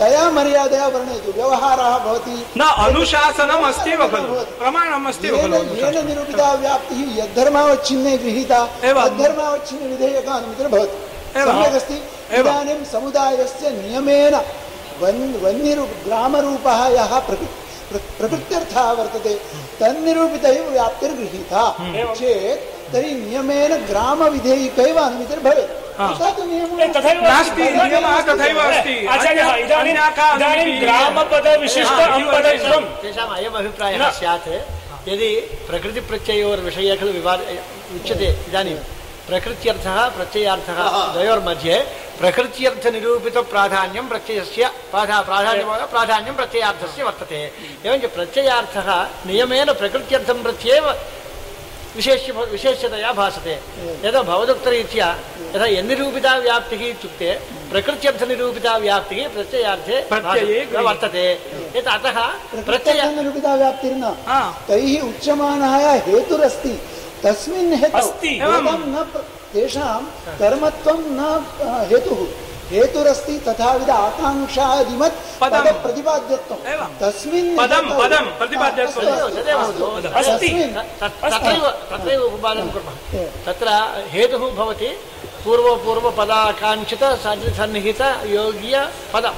[0.00, 8.16] तया मर्यादया वर्णयतु व्यवहारः भवति। न अनुशासनम् अस्त्येव खलु प्रमाणम् अस्त्येव येन निरूपिता व्याप्तिः यद्धर्मावच्छिन्ने
[8.18, 10.96] गृहीता। तद्धर्मावच्छिन्न विधेयक अनुमितिर्भवति।
[11.34, 12.02] सम्यगस्ति
[12.38, 14.34] इदानीं समुदायस्य नियमेन
[15.02, 17.46] वन् वन्यरू ग्रामरूपः यः प्रकृ
[18.18, 19.34] प्रकृत्यर्थः वर्तते।
[19.80, 21.62] तन्निरूपितैव व्याप्तिर्गृहीता
[22.18, 22.60] चेत्
[22.92, 29.94] तर्हि नियमेन ग्रामविधेयिकैव अनुमितिर्भवेत् तथा तु नियमः ए, तथैव नास्ति नियमः तथैव अस्ति। आचार्यः इदानीं
[30.82, 34.48] ग्रामपदविशिष्ट अम्पदत्वं तेषाम् अयम् अभिप्रायः स्यात्।
[35.08, 35.30] यदि
[35.68, 37.40] प्रकृतिप्रत्ययोर्विषये खलु विवाद
[37.96, 38.76] उच्यते इदानीं।
[39.32, 40.78] प्रकृत्यर्थः प्रत्ययार्थः
[41.12, 41.76] द्वयोर्मध्ये
[42.20, 44.62] प्रकृत्यर्थनिरूपितप्राधान्यं प्रत्ययस्य
[44.92, 47.40] प्राधा प्राधान्यं प्राधान्यं प्रत्ययार्थस्य वर्तते।
[47.86, 48.88] एवञ्च प्रत्ययार्थः
[49.26, 50.84] नियमेन प्रकृत्यर्थं प्रत्येव
[51.96, 53.54] विशेष्य विशेष्यतया भासते।
[54.04, 55.08] यदा भवदुक्तरीत्या
[55.54, 57.30] यथा यन्निरूपिता व्याप्तिः इत्युक्ते
[57.72, 59.96] प्रकृत्यर्थनिरूपिता व्याप्तिः प्रत्ययार्थे
[60.86, 61.26] वर्तते।
[61.76, 64.04] यत् अतः प्रत्यय प्रकृत्यर्थनिरूपिता व्याप्तिर्न
[64.68, 65.74] तैः उच्यमानः
[66.08, 66.74] हेतुरस्ति।
[67.24, 68.08] तस्मिन् हेतौ
[69.52, 70.00] तेषां
[70.38, 71.20] कर्मत्वं न
[71.90, 72.22] हेतुः।
[72.70, 76.58] हेतुरस्ति तथाविध आकाङ्क्षादिमत् पदं। पदप्रतिपाद्यत्वं।
[77.00, 79.04] तस्मिन् पदं पदं प्रतिपाद्यत्वं
[82.28, 82.96] उपपादनं कुर्मः।
[83.46, 83.68] तत्र
[84.12, 84.90] हेतुः भवति
[85.44, 88.02] पूर्वपूर्वपदाकाङ्क्षित सन्निहित
[88.36, 88.74] योग्य
[89.14, 89.36] पदम्।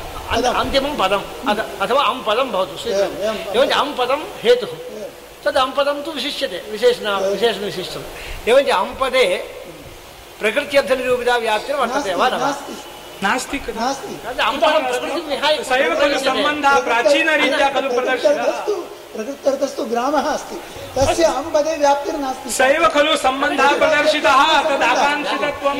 [0.60, 1.24] अन्तिमं पदम्।
[1.82, 4.72] अथवा अं पदं भवतु। एवञ्च अं पदं हेतुः।
[5.44, 8.04] तद् अं पदं तु विशिष्यते विशेषण विशेषणविशिष्टम्
[8.48, 9.24] एवञ्च अं पदे
[10.40, 12.34] प्रकृत्यर्थनिरूपिता व्याप्तिर्वर्तते वा न?
[13.22, 13.54] नास्ति।
[16.24, 18.74] सम्बन्धः प्राचीनरीत्या खलु प्रकृत्यर्थस्तु
[19.14, 20.56] प्रकृत्यर्थस्तु ग्रामः अस्ति।
[20.96, 21.46] तस्य अं
[21.78, 25.76] व्याप्तिर्नास्ति स एव खलु सम्बन्धः प्रदर्शितः तदाकाङ्क्षितत्वं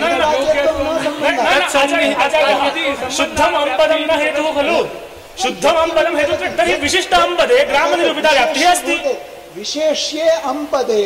[3.19, 4.79] शुद्धम् अम्पदं न हेतुः खलु।
[5.43, 8.97] शुद्धम् अम्पदं हेतुः तर्हि विशिष्ट अम्पदे ग्रामनिरूपिता व्याप्तिः अस्ति।
[9.57, 11.03] विशेष्ये अम्पदे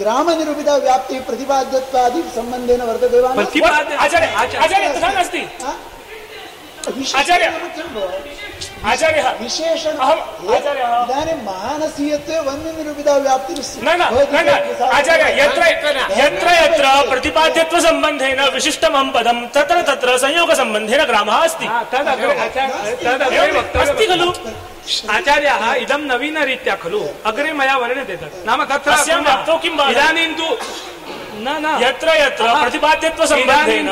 [0.00, 3.36] ग्रामनिरूपिता व्याप्तिः प्रतिपाद्यत्वादि सम्बन्धेन वर्तते वा न?
[3.40, 4.26] प्रतिपाद्य आचार्य
[4.64, 5.72] आचार्य तथा नास्ति हा?
[7.20, 7.46] आचार्य
[8.90, 14.02] आचार्यः विशेषण अहम् आचार्यः इदानीं मानसीयत्वे वन्यनिरूपिता व्याप्तिर्स्ति न न
[14.98, 15.66] आचार्य यत्र
[16.22, 22.34] यत्र यत्र प्रतिपाद्यत्वसम्बन्धेन विशिष्टमं पदं तत्र तत्र संयोगसम्बन्धेन ग्रामः अस्ति तदग्रे
[23.84, 24.30] अस्ति खलु
[25.08, 28.90] आचार्याः इदं नवीनरीत्या खलु अग्रे मया वर्ण्यते तत् नाम तत्र
[29.90, 30.48] इदानीं तु
[31.38, 33.88] न न यत्र यत्र प्रतिपाद्यत्वसम्बन्धेन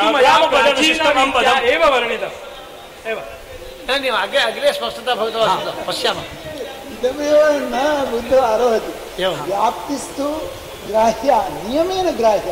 [0.50, 2.36] प्राचीनं पदम् एव वर्णितम्
[3.06, 3.18] एव
[3.88, 6.28] न ನೀವು ಅಗ್ರೆ ಅಗ್ರೆ ಸ್ಪಷ್ಟತಾ ಭವಿತವತ್ತು ಪಶ್ಯಾಮः
[6.94, 7.36] इदमेव
[7.72, 7.76] न
[8.10, 8.92] बुद्धः आरोहति
[9.48, 10.26] व्याप्तिस्तु
[10.88, 12.50] ग्राह्य नियमेन ग्राह्य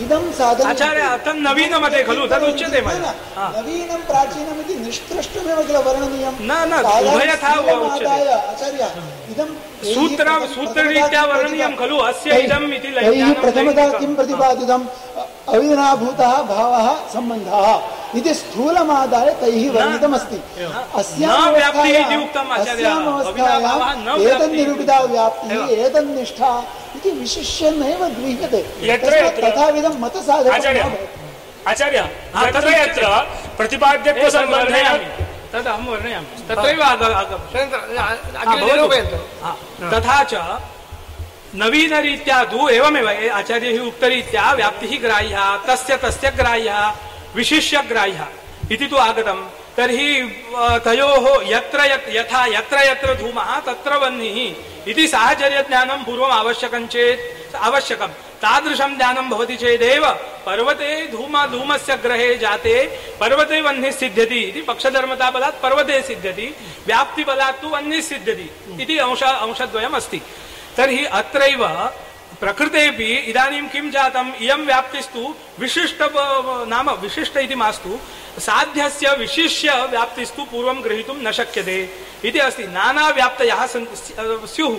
[0.00, 3.12] इदं साधनं आचार्य तं नवीनमते खलु तदुच्यते मया।
[3.56, 6.80] नवीनं प्राचीनमिति निष्कृष्टमेव किल वर्णनीयं न, न,
[7.14, 7.52] उभयथा
[7.94, 8.84] उच्यते। आचार्य
[9.30, 9.48] इदं
[9.94, 14.84] सूत्र सूत्ररीत्या वर्णनीयं खलु अस्य इदम् इति तैः प्रथमतः किं प्रतिपादितम्
[15.48, 20.36] अविनाभूतः भावः सम्बन्धः। इति स्थूलमादाय तैः वर्णितमस्ति।
[20.94, 21.46] अस्याम्
[21.86, 22.12] अवस्थायाम्-
[24.28, 26.64] एतन्निरूपिता व्याप्तिः एतन्निष्ठा
[27.02, 30.90] इति विशिष्य नैव गृह्यते। यत्र यत्र तथाविधं मतसाधकं
[31.66, 32.02] आचार्य
[32.34, 33.06] तत्र यत्र
[33.58, 34.82] प्रतिपाद्यत्व सम्बन्धे
[35.52, 36.82] तद् वर्णयामि। तत्रैव
[39.92, 40.34] तथा च
[41.54, 46.78] नवीनरीत्या तु एवमेव आचार्यैः उक्तरीत्या व्याप्तिः ग्राह्या तस्य तस्य ग्राह्या
[47.36, 48.26] विशिष्य ग्राह्या
[48.72, 49.42] इति तु आगतम्
[49.76, 50.10] तर्हि
[50.86, 51.80] तयोः यत्र
[52.16, 54.38] यथा यत्र यत्र धूमः तत्र वह्निः।
[54.88, 58.06] इति साहचर्यज्ञानं पूर्वम् आवश्यकं चेत्, आवश्यकं।
[58.42, 60.06] तादृशं ज्ञानं भवति चेदेव।
[60.46, 62.74] पर्वते धूम, धूमस्य ग्रहे जाते,
[63.20, 66.46] पर्वते वह्निः सिद्ध्यति इति पक्षधर्मताबलात् पर्वते सिद्ध्यति
[66.86, 68.50] व्याप्तिबलात् तु वह्निः सिद्ध्यति
[68.82, 70.20] इति अंश अंशद्वयम् अस्ति
[70.76, 71.64] तर्हि अत्रैव
[72.42, 74.30] प्रकृतेपि इदानीं किं जातम्?
[74.42, 75.20] इयं व्याप्तिस्तु,
[75.58, 75.98] विशिष्ट
[76.68, 77.98] नाम विशिष्ट इति मास्तु,
[78.38, 81.76] साध्यस्य विशिष्य व्याप्तिस्तु पूर्वं ग्रहीतुं न शक्यते
[82.24, 84.76] इति अस्ति। नानाव्याप्तयः स्युः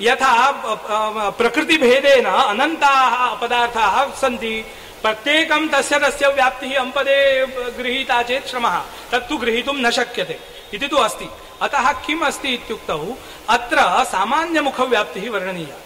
[0.00, 0.34] यथा
[1.38, 4.54] प्रकृतिभेदेन अनन्ताः पदार्थाः सन्ति।
[5.02, 7.18] प्रत्येकं तस्य तस्य व्याप्तिः अम्पदे
[7.78, 8.76] गृहीता चेत् श्रमः।
[9.12, 10.38] तत्तु ग्रहीतुं न शक्यते
[10.74, 11.28] इति तु अस्ति।
[11.62, 13.00] अतः किम् अस्ति इत्युक्तौ?
[13.48, 15.76] अत्र सामान्यमुखव्याप्तिः वर्णनीया।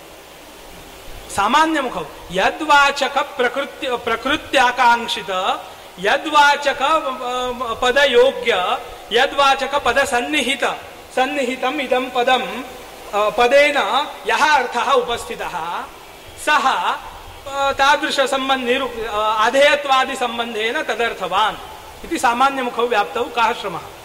[1.37, 5.31] सामान्यमुखौ। यद्वाचक प्रकृत्य प्रकृत्याकाङ्क्षित
[5.99, 8.79] यद्वाचक अ, पदयोग्य
[9.13, 10.65] यद्वाचक पदसन्निहित।
[11.17, 12.43] सन्निहितम् इदं पदं
[13.15, 13.77] अ, पदेन
[14.29, 15.55] यः अर्थः उपस्थितः।
[16.47, 21.57] सः अ, तादृशसम्बन्ध निरु अ, अधेयत्वादिसम्बन्धेन तदर्थवान्।
[22.05, 23.79] इति सामान्यमुखौ व्याप्तौ कः श्रमः?
[23.79, 23.96] इति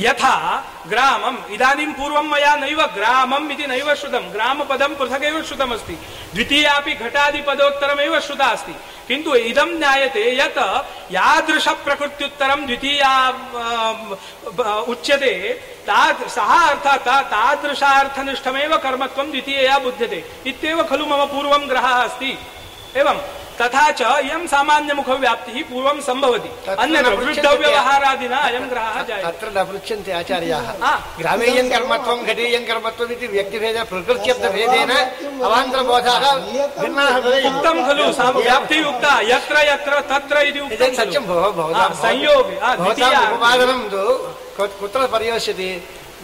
[0.00, 5.92] यथा ग्रामम् इदानीं पूर्वं मया नैव ग्रामम् इति नैव श्रुतं ग्रामपदं पृथगेव श्रुतमस्ति।
[6.34, 8.72] द्वितीयापि घटादिपदोत्तरमेव श्रुता अस्ति।
[9.08, 10.58] किन्तु इदं ज्ञायते यत्
[11.12, 13.28] यादृशप्रकृत्युत्तरं द्वितीया
[14.88, 15.52] उच्यते।
[15.86, 22.38] ताद्, सः अर्थः ता- तादृशार्थनिष्ठमेव कर्मत्वं द्वितीयया बुध्यते। इत्येव खलु मम पूर्वं ग्रहः अस्ति।
[22.96, 23.14] एवं
[23.60, 29.46] तथा च इयं सामान्यमुखव्याप्तिः पूर्वं सम्भवति। तत्र अन्यत्र न पृच्छन्ते वृद्धव्यवहारादिना अयं ग्रहः जायते तत्र
[29.56, 30.68] न पृच्छन्ति आचार्याः।
[31.20, 34.92] ग्रामीयं कर्मत्वं घटीयं कर्मत्वम् इति व्यक्तिभेदः प्रकृत्यर्थभेदेन
[35.46, 36.24] अवान्तरबोधाः
[36.80, 37.16] भिन्नाः
[37.50, 38.04] उक्तं खलु
[38.90, 43.20] उक्ता यत्र यत्र तत्र इति उक्तं सत्यं भवतां संयोगे भवताम् द्वितीया
[43.92, 45.68] तु कुत्र पर्यवस्यति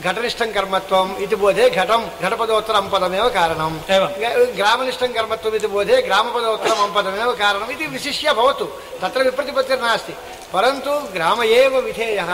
[0.04, 6.82] घटनिष्ठं कर्मत्वम् इति बोधे घटं घटपदोत्तरं पदमेव कारणम् एवं। ग- ग्रामनिष्ठं कर्मत्वम् इति बोधे ग्रामपदोत्तरम्
[6.86, 8.64] अम्पदमेव कारणम् इति विशिष्य भवतु
[9.02, 10.12] तत्र विप्रतिपत्तिर्नास्ति
[10.52, 12.30] परन्तु ग्राम एव विधेयः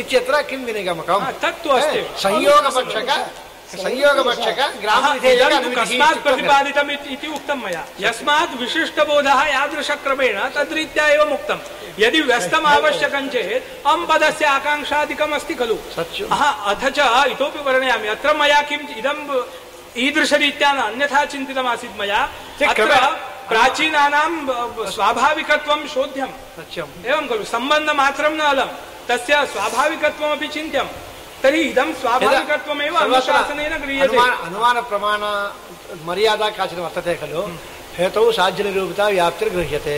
[0.00, 2.00] इत्यत्र किं विनिगमकम् हा, तत्तु अस्ति
[3.70, 4.60] संयोगपक्षक
[5.64, 11.58] तु कस्मात् प्रतिपादितम् इति इति उक्तं मया यस्मात् विशिष्टबोधः यादृशक्रमेण तद्रीत्या एव उक्तं
[11.98, 15.76] यदि व्यस्तम् आवश्यकं चेत् अं पदस्य आकाङ्क्षादिकम् अस्ति खलु
[16.70, 16.98] अथ च
[17.32, 19.18] इतोपि वर्णयामि अत्र मया किम् इदं
[20.06, 22.20] ईदृशरीत्या न अन्यथा चिन्तितमासीत् मया
[22.70, 22.90] अत्र
[23.50, 24.30] प्राचीनानां
[24.96, 26.34] स्वाभाविकत्वं शोध्यम्
[27.06, 28.68] एवं खलु सम्बन्धमात्रं न अलं
[29.08, 30.88] तस्य स्वाभाविकत्वमपि चिन्त्यं
[31.42, 34.16] तर्हि इदं स्वाभाविकत्वमेव अनुशासनेन गृह्यते।
[34.46, 35.20] अनुमान प्रमाण
[36.06, 37.42] मर्यादा काचन वर्तते खलु?
[37.98, 39.96] हेतौ साध्यनिरूपिता व्याप्तिर्गृह्यते।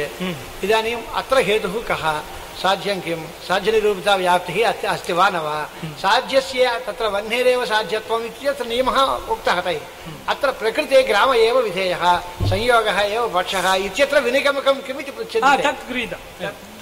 [0.65, 2.05] इदानीम् अत्र हेतुः कः?
[2.53, 3.21] साध्यं किं?
[3.49, 5.57] साध्यनिरूपिता व्याप्तिः अस्य अस्ति वा न वा?
[5.99, 8.99] साध्यस्य तत्र वह्नेरेव साध्यत्वम् इत्यत्र नियमः
[9.33, 9.81] उक्तः तैः।
[10.29, 12.05] अत्र प्रकृते ग्राम एव विधेयः
[12.51, 16.21] संयोगः एव पक्षः इत्यत्र विनिगमकं किमिति तत् गृहीतं।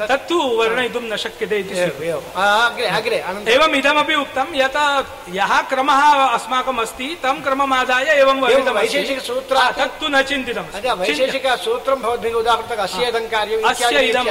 [0.00, 3.16] तत्तु वर्णयितुं न शक्यते इति अग्रे अग्रे
[3.54, 4.78] एवम् इदमपि उक्तं यत्
[5.36, 6.00] यः क्रमः
[6.36, 13.08] अस्माकम् अस्ति तं क्रममादाय एवं वर्णितम् वैशेषिकसूत्रात् तत्तु न चिन्तितम्। अतः वैशेषिकसूत्रं भवद्भिः उदाहृतम् अस्य
[13.08, 14.24] इदं कार्यम् अस्य इदं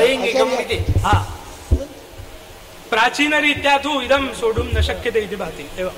[0.00, 1.14] लैङ्गिकम् इति। हा.
[2.90, 5.96] प्राचीनरीत्या तु इदं सोढुं न शक्यते इति भाति एवं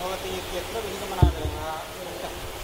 [0.00, 1.68] भवति इत्यत्र विहितमनाग्रहः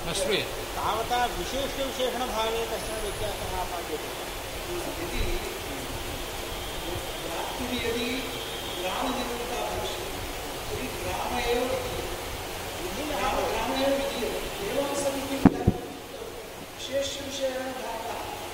[0.06, 4.08] न श्रूयते तावता विशेषविशेषणभावे कश्चन व्यत्यासः आपाद्यते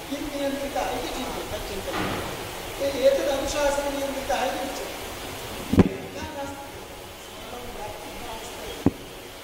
[0.08, 2.15] किं नियन्त्रितः इति
[2.76, 5.94] चिन्तयति एतदनुशासननियन्त्रितः इति उच्यते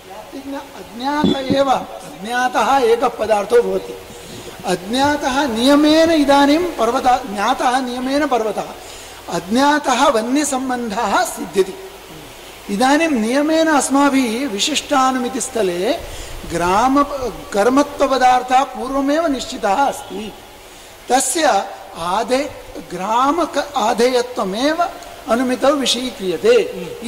[0.06, 3.94] व्याप्तिज्ञ अज्ञात एव, अज्ञातः एकः पदार्थो भवति।
[5.46, 8.68] नियमेन इदानीं पर्वतः, ज्ञातः नियमेन पर्वतः,
[9.28, 11.74] अज्ञातः वन्यसम्बन्धः सिद्ध्यति।
[12.70, 15.78] इदानीं नियमेन अस्माभिः विशिष्टानुमितिस्थले
[16.50, 17.02] ग्राम
[18.72, 20.32] पूर्वमेव निश्चितः अस्ति।
[21.08, 21.44] तस्य
[22.10, 22.42] आधे
[22.92, 23.40] ग्राम
[23.88, 24.82] आधेयत्वमेव
[25.32, 26.54] अनुमितौ विषयीक्रियते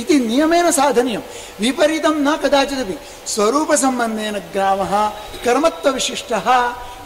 [0.00, 1.22] इति नियमेन साधनीयं
[1.60, 2.96] विपरीतं न कदाचिदपि
[3.34, 4.92] स्वरूपसम्बन्धेन ग्रामः
[5.44, 6.46] कर्मत्वविशिष्टः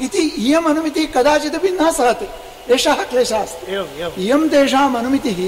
[0.07, 2.29] इति इयम् अनुमितिः कदाचिदपि न सहते
[2.74, 5.41] एषः क्लेशः अस्ति इयं तेषाम् अनुमितिः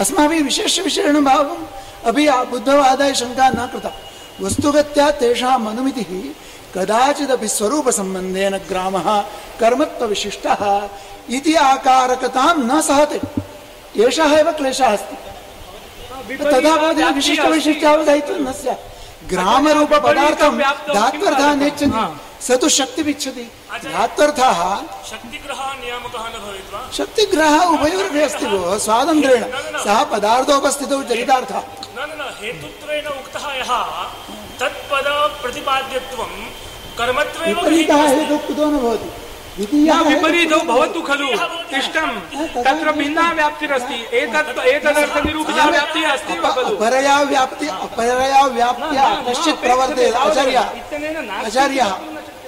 [0.00, 1.64] अस्माभिः विशेषविशेषणभावम्
[2.08, 3.92] अपि बुद्धवादाय शङ्का न कृता
[4.40, 6.10] वस्तुगत्या तेषाम् अनुमितिः
[6.74, 9.06] कदाचिदपि स्वरूपसम्बन्धेन ग्रामः
[9.60, 10.62] कर्मत्वविशिष्टः
[11.36, 13.20] इति आकारकतां न सहते।
[14.04, 15.16] एषः एव क्लेशः अस्ति।
[16.36, 18.82] तथा भवति विशिष्टवैशिष्ट्यावधायित्वं न स्यात्।
[19.30, 20.58] ग्रामरूपपदार्थं
[20.94, 21.90] धात्वर्थः नेच्छति
[22.46, 23.44] स तु शक्तिमिच्छति।
[23.84, 24.72] धात्वर्थः वा
[26.92, 29.42] शक्तिग्रहः उभयोरपि अस्ति भोः स्वातन्त्र्येण
[29.84, 31.62] सः पदार्थोपस्थितौ चरितार्थः
[34.60, 35.06] तत्पद
[35.42, 36.32] प्रतिपाद्यत्वं
[36.98, 39.08] कर्मत्वेव विपरीतः हेतुः कुतो न भवति।
[39.56, 39.98] द्वितीयः
[40.64, 41.28] भवतु खलु।
[41.70, 42.10] तिष्ठं
[42.64, 46.76] तत्र भिन्ना व्याप्तिरस्ति एतत् एतदर्थनिरूपिता व्याप्तिः अस्ति वा खलु?
[46.76, 50.66] अपरया व्याप्ति अपरया व्याप्त्या कश्चित् प्रवर्तेत आचार्यः।
[51.46, 51.90] आचार्यः।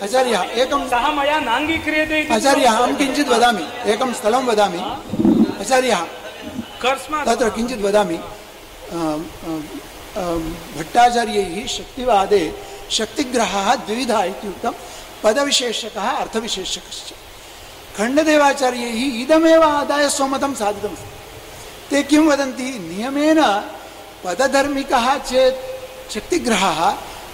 [0.04, 4.80] आचार्यः एकं सः मया नाङ्गीक्रियते आचार्यः अहं किञ्चित् वदामि। एकं स्थलं वदामि।
[5.60, 6.00] आचार्यः
[7.26, 8.18] तत्र किञ्चित् वदामि।
[10.16, 12.42] भट्टाचार्यैः शक्तिवादे
[12.90, 14.74] शक्तिग्रहः द्विविधः इत्युक्तं
[15.22, 17.12] पदविशेषकः अर्थविशेषकश्च।
[17.96, 21.10] खण्डदेवाचार्यैः इदमेव आदाय स्वमतं साधितमस्ति
[21.90, 22.68] ते किं वदन्ति?
[22.88, 23.40] नियमेन
[24.24, 26.80] पदधर्मिकः चेत् शक्तिग्रहः,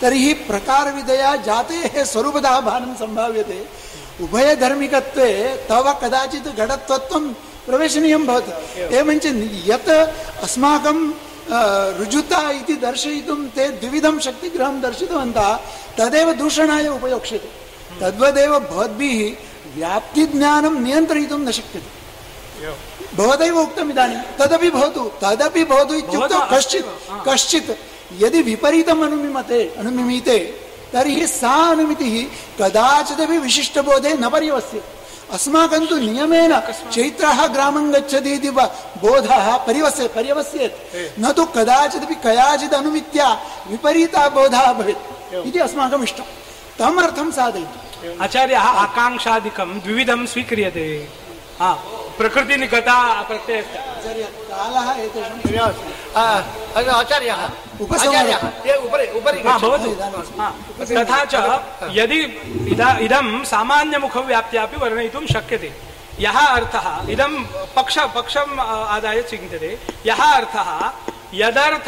[0.01, 3.61] तर्हि प्रकारविधया जातेः स्वरूपतः भानं सम्भाव्यते।
[4.21, 5.31] उभयधर्मिकत्वे
[5.69, 7.25] तव कदाचित् घटत्वत्वं
[7.67, 8.53] प्रवेशनीयं भवति।
[8.97, 9.27] एवञ्च
[9.67, 9.91] यत्
[10.45, 10.99] अस्माकं
[11.51, 15.51] रुजुता इति दर्शयितुं ते द्विविधं शक्तिग्रहं दर्शितवन्तः
[15.99, 17.49] तदेव दूषणाय उपयोक्ष्यते
[18.01, 19.21] तद्वदेव भवद्भिः
[19.77, 21.91] व्याप्तिज्ञानं नियन्त्रयितुं न शक्यते
[23.19, 26.89] भवदैव उक्तम् इदानीं तदपि भवतु तदपि भवतु इत्युक्तौ कश्चित्
[27.29, 27.71] कश्चित्
[28.23, 30.39] यदि विपरीतम् अनुमिमते अनुमिमीते
[30.93, 32.17] तर्हि सा अनुमितिः
[32.61, 35.04] कदाचिदपि विशिष्टबोधे न पर्यवस्यते
[35.35, 36.53] अस्माकं तु नियमेन
[36.91, 43.29] चैत्रः ग्रामं गच्छति इति ब- बोधः परिवस्य पर्यवस्येत्। न तु कदाचिदपि कयाचित् अनुमित्या
[43.69, 46.25] विपरीतः बोधः भवेत् इति अस्माकम् इष्टं।
[46.79, 51.09] तम् अर्थं साधयितुम् आचार्यः आकाङ्क्षादिकं द्विविधं स्वीक्रियते।
[51.61, 51.73] हा
[52.19, 53.79] प्रकृतिनिकटा प्रत्ययस्य।
[56.93, 57.31] आचार्य
[59.49, 59.59] हा,
[60.39, 60.55] हा,
[61.05, 61.35] तथा च
[61.97, 62.21] यदि
[62.73, 63.01] इदा-
[63.45, 65.73] सामान्यमुखव्याप्त्यापि वर्णयितुं शक्यते।
[66.21, 67.45] यः अर्थः इदं
[67.77, 70.91] पक्ष पक्षम् आदाय चिन्त्यते। यः अर्थः
[71.35, 71.85] यदर्थ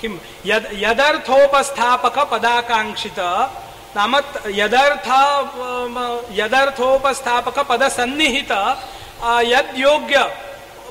[0.00, 3.48] किं यद् यदर्थोपस्थापकपदाकाङ्क्षित
[3.96, 4.16] नाम
[4.46, 5.08] यदर्थ
[6.32, 8.76] यदर्थोपस्थापकपदसन्निहित
[9.22, 10.36] आ, यद्योग्य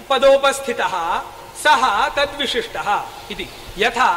[0.09, 1.21] पदोपस्थितः
[1.63, 2.89] सः तद्विशिष्टः
[3.31, 3.47] इति।
[3.77, 4.09] यथा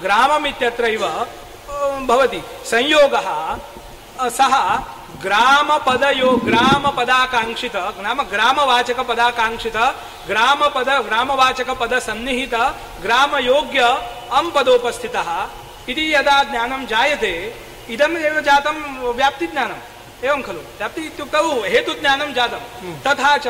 [0.00, 1.04] ग्राममित्यत्रैव
[2.06, 3.28] भवति। संयोगः
[4.30, 4.54] सः
[5.22, 9.76] ग्रामपदयो ग्रामपदाकाङ्क्षित नाम ग्रामवाचकपदाकाङ्क्षित
[10.26, 12.54] ग्रामपद ग्रामवाचकपदसन्निहित
[13.02, 13.80] ग्रामयोग्य
[14.32, 15.30] अं पदोपस्थितः
[15.88, 17.32] इति यदा ज्ञानं जायते
[17.90, 18.76] इदम् एव जातं
[19.12, 22.62] व्याप्तिज्ञानम्। एवं खलु। व्याप्ति इत्युक्तौ हेतुज्ञानं जातं।
[23.06, 23.46] तथा च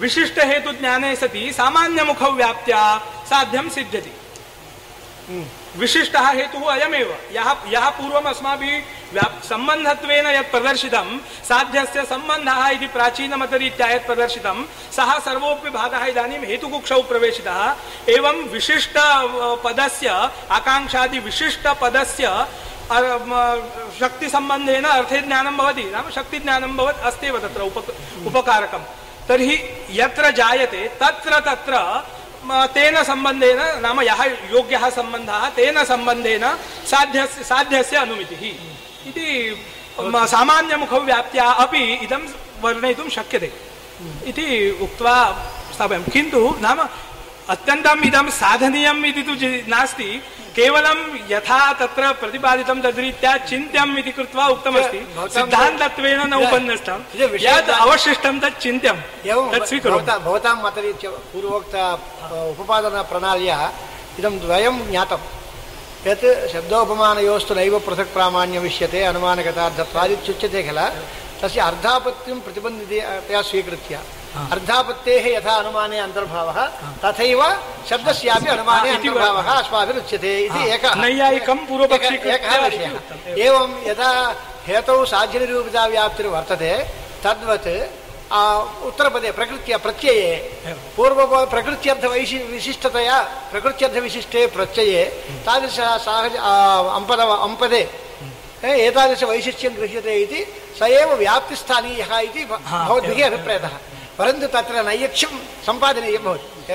[0.00, 2.82] विशिष्टहेतुज्ञाने सति सामान्यमुखव्याप्त्या
[3.24, 4.12] साध्यं सिद्ध्यति।
[5.76, 14.06] विशिष्टः हेतुः अयमेव। यः यः पूर्वम् अस्माभिः सम्बन्धत्वेन यत् प्रदर्शितं साध्यस्य सम्बन्धः इति प्राचीनमतरीत्या यत्
[14.06, 14.64] प्रदर्शितं
[14.96, 17.60] सः सर्वोऽपि भागः इदानीं हेतुकुक्षौ प्रवेशितः।
[18.08, 18.94] एवं विशिष्ट
[19.64, 20.08] पदस्य
[20.50, 22.46] आकाङ्क्षादिविशिष्टपदस्य
[22.90, 23.32] अ, म,
[24.00, 27.76] शक्तिसम्बन्धेन अर्थे ज्ञानं भवति। नाम शक्तिज्ञानं भवत् अस्त्येव तत्र उप
[28.26, 28.82] उपकारकं
[29.28, 29.54] तर्हि
[29.90, 31.74] यत्र जायते, तत्र तत्र
[32.74, 36.44] तेन सम्बन्धेन, नाम यः योग्यः सम्बन्धः, तेन सम्बन्धेन
[36.86, 38.44] साध्यस्य साध्यस्य अनुमितिः।
[39.08, 39.56] इति
[40.00, 42.22] सामान्यमुखव्याप्त्या अपि इदं
[42.60, 43.52] वर्णयितुं शक्यते।
[44.26, 44.46] इति
[44.82, 45.16] उक्त्वा
[45.74, 46.78] स्थापयामि। किन्तु नाम
[47.48, 49.34] अत्यन्तम् इदं साधनीयम् इति तु
[49.70, 50.22] नास्ति।
[50.58, 50.98] केवलं
[51.30, 55.00] यथा तत्र प्रतिपादितं तद्रीत्या चिन्त्यम् इति कृत्वा उक्तमस्ति.
[55.34, 56.98] सिद्धान्तत्वेन न उपन्नस्तं
[57.46, 59.00] यद् अवशिष्टं तत् चिन्त्यम्
[59.30, 61.74] एवं तत् स्वीकरोमि भवतां मतरीत्या पूर्वोक्त
[62.52, 63.58] उपपादनप्रणाल्या
[64.18, 65.20] इदं द्वयं ज्ञातं
[66.10, 70.80] यत् शब्दोपमानयोस्तु नैव पृथक् प्रामाण्यमिष्यते अनुमानगतार्थत्वादित्युच्यते किल
[71.40, 73.94] तस्य अर्धापत्तिं प्रतिबन्धितया स्वीकृत्य।
[75.36, 76.58] यथा अनुमाने अन्तर्भावः
[77.04, 77.42] तथैव
[77.90, 84.10] शब्दस्यापि अनुमाने इति अन्तर्भावः अस्माभिरुच्यते इति एकः। नैयायिकं पूर्वपक्षी एकः- एकः विषयः। एवं यथा
[84.66, 86.72] हेतौ साध्यनिरूपिता व्याप्तिर्वर्तते
[87.24, 87.68] तद्वत्
[88.32, 88.40] आ,
[88.88, 90.34] उत्तरपदे प्रकृत्य प्रत्यये
[90.96, 93.20] पूर्व प्रकृत्यर्थवैशि विशिष्टतया
[93.52, 95.04] प्रकृत्यर्थविशिष्टे प्रत्यये
[95.46, 96.52] तादृश साहज आ,
[96.98, 97.80] अम्पद अम्पदे
[98.64, 100.40] ए, एतादृशवैशिष्ट्यं गृह्यते इति
[100.78, 102.44] स एव व्याप्तिस्थानीयः इति
[102.88, 103.70] भवद्भिः अभिप्रेतः।
[104.18, 105.32] परन्तु तत्र नैयक्ष्यं
[105.66, 106.74] सम्पादनीयं भवति।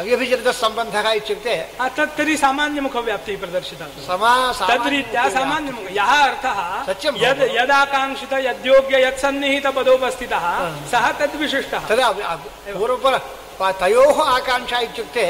[0.00, 1.54] अव्यभिचरितः सम्बन्धः इत्युक्ते
[1.96, 4.34] तत् तर्हि सामान्यमुखव्याप्तिः प्रदर्शिता समा
[4.70, 6.58] तद्रीत्या सामान्यमुख यः अर्थः
[6.88, 10.44] सत्यं यद् यदाकाङ्क्षित यद्योग्य यत्सन्निहित पदोपस्थितः
[10.92, 12.08] सः तद्विशिष्टः तदा
[12.78, 13.14] पूर्वपर
[13.82, 15.26] तयोः आकाङ्क्षा इत्युक्ते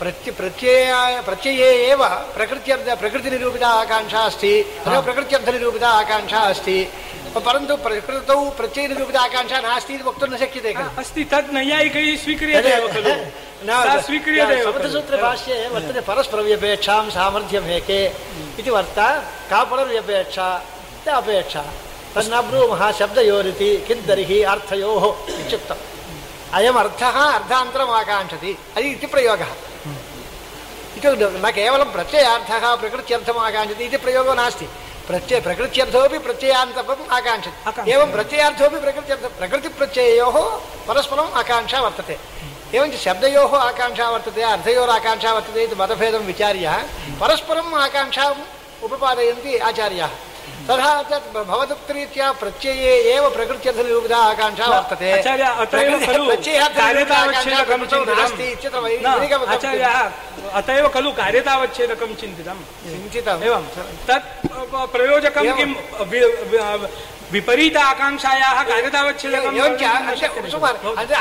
[0.00, 0.92] प्रत्य प्रत्यय
[1.26, 2.00] प्रत्यये एव
[2.36, 4.52] प्रकृत्यर्थ प्रकृतिनिरूपिता आकाङ्क्षा अस्ति
[4.84, 6.78] तदेव प्रकृत्यर्थनिरूपिता आकाङ्क्षा अस्ति।
[7.32, 12.86] परन्तु प्रकृतौ प्रत्ययनिरूपिता आकाङ्क्षा नास्ति इति वक्तुं न शक्यते खलु। अस्ति तद् नैयायिकैः स्वीक्रियते एव
[12.92, 13.12] खलु।
[14.06, 18.00] स्वीक्रियते। समर्थसूत्रभाष्ये वर्तते परस्परव्यपेक्षां सामर्थ्यमेके
[18.60, 19.08] इति वर्ता
[19.50, 20.48] का परव्यपेक्षा
[21.12, 21.62] अपेक्षा
[22.14, 25.04] तन्न ब्रूमः शब्दयोरिति किं तर्हि अर्थयोः
[25.40, 25.80] इत्युक्तम्।
[26.52, 29.52] अयम् अर्थः अर्धान्तरम् आकाङ्क्षति अयि इति प्रयोगः।
[30.96, 34.66] इत्युक्ते न केवलं प्रत्ययार्थः प्रकृत्यर्थम् आकाङ्क्षति इति प्रयोगो नास्ति।
[35.08, 40.36] प्रत्यय प्रकृत्यर्थोपि प्रत्ययान्तपम् आकाङ्क्षति आकाङ्क्षति। एवं प्रत्ययार्थोपि प्रकृत्यर्थ प्रकृतिप्रत्यययोः
[40.88, 42.16] परस्परम् आकाङ्क्षा वर्तते
[42.76, 46.66] एवञ्च शब्दयोः आकाङ्क्षा वर्तते अर्थयोराकाङ्क्षा वर्तते इति मतभेदं विचार्य
[47.20, 48.40] परस्परम् आकाङ्क्षाम्
[48.86, 50.12] उपपादयन्ति आचार्याः
[50.68, 50.92] तथा
[51.34, 56.24] भवदुक्तरीत्या प्रत्यये एव प्रकृत्यर्थनिरूपिता आकाङ्क्षा वर्तते। अत एव खलु
[56.78, 59.86] कार्यतावच्छेदकं नास्ति चिन्तितम्। आचार्य
[60.58, 63.64] अत एव खलु कार्यतावच्छेदकं चिन्तितम्। चिन्तितम्। एवं
[64.08, 64.26] तत्
[64.94, 65.70] प्रयोजकं किं?
[67.32, 69.52] विपरीत आकाङ्क्षायाः कार्यतावच्छेदकं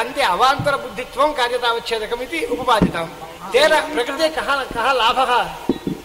[0.02, 3.06] अन्ते अवान्तरबुद्धित्वं कार्यतावच्छेदकम् इति उपपादितं
[3.54, 5.32] तेन प्रकृते कः कः लाभः?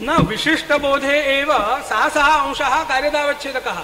[0.00, 1.52] न विशिष्टबोधे एव
[1.88, 3.76] सः सः अंशः कार्यतावच्छेदकः।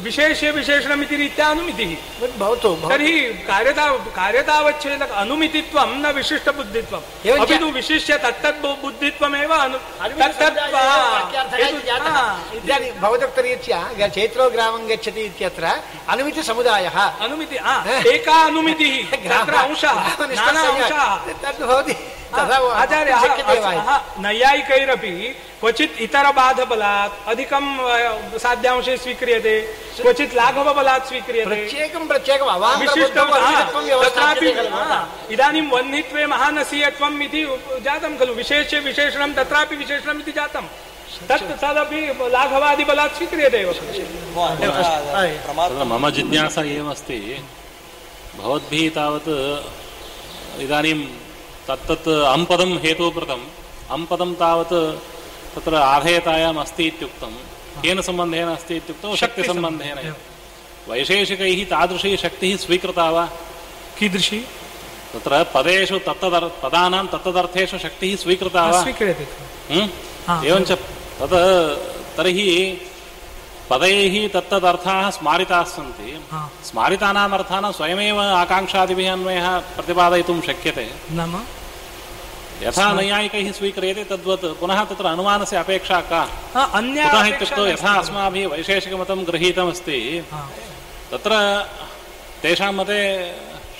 [0.00, 7.66] विशेष्य विशेषणमिति रीत्या अनुमितिः। भवतु भवतु। तर्हि कार्यता कार्यतावच्छेदक अनुमितित्वं न विशिष्टबुद्धित्वम्। एवञ्च- अपि तु
[7.66, 9.54] विशिष्य तत्तत् बुद्धित्वमेव
[13.00, 15.64] भवदुक्तरीत्या चैत्रो ग्रामं गच्छति इत्यत्र
[16.08, 17.56] अनुमितिसमुदायः। अनुमिति
[18.14, 19.92] एका अनुमितिः तत्र अंशः
[20.34, 21.16] नाना अंशाः।
[22.36, 22.52] तद्
[22.82, 23.96] आचार्य वा इति?
[24.22, 25.14] नैयायिकैरपि
[25.60, 27.64] क्वचित् इतरबाधबलात् अधिकं
[28.44, 29.54] साध्यांशे स्वीक्रियते
[30.00, 32.50] क्वचित् लाघवबलात् स्वीक्रियते। प्रत्येकं प्रत्येकम्
[32.80, 33.52] विशिष्टं हा,
[34.04, 34.48] तत्रापि
[35.34, 37.42] इदानीं वह्नित्वे महानसीयत्वम् इति
[37.84, 40.64] जातं खलु विशेष्य विशेषणं तत्रापि विशेषणम् इति जातं।
[41.28, 42.00] तत् तदपि
[42.32, 43.70] लाघवादिबलात् स्वीक्रियते एव।
[45.90, 47.18] मम जिज्ञासा एवमस्ति
[48.38, 49.30] भवद्भिः तावत्
[50.64, 51.00] इदानीं
[51.68, 53.44] तत्तत् अम्पदं हेतुकृतम्
[53.96, 54.76] अम्पदं तावत्
[55.54, 57.32] तत्र आधेयतायाम् अस्ति इत्युक्तं
[57.82, 59.16] केन सम्बन्धेन अस्ति इत्युक्तौ?
[59.16, 59.98] शक्तिसम्बन्धेन।
[60.88, 63.24] वैशेषिकैः तादृशी शक्तिः स्वीकृता वा?
[63.98, 64.40] कीदृशी?
[65.12, 68.82] तत्र पदेषु तत्तदर् पदानां तत्तदर्थेषु शक्तिः स्वीकृता वा?
[68.82, 69.24] स्वीक्रियते
[70.48, 70.70] एवञ्च
[71.20, 71.36] तत्
[72.16, 72.46] तर्हि
[73.70, 76.10] पदैः तत्तदर्थाः स्मारिताः सन्ति।
[76.66, 81.34] स्मारितानाम् अर्थानां स्वयमेव आकाङ्क्षादिभिः अन्वयः प्रतिपादयितुं शक्यते। नाम?
[82.62, 86.22] यथा नैयायिकैः स्वीक्रियते तद्वत् पुनः तत्र अनुमानस्य अपेक्षा का?
[86.78, 89.98] अन्या इत्युक्तौ यथा अस्माभिः वैशेषिकमतं गृहीतमस्ति
[91.12, 91.32] तत्र
[92.42, 93.00] तेषां मते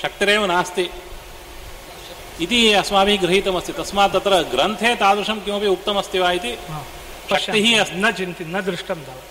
[0.03, 0.87] शक्तिरेव नास्ति।
[2.41, 6.53] इति अस्माभिः गृहीतमस्ति। तस्मात् तत्र ग्रन्थे तादृशं किमपि उक्तमस्ति वा इति
[7.31, 7.67] शक्तिः
[7.97, 9.30] न चिन्ति न दृष्टं तावत्।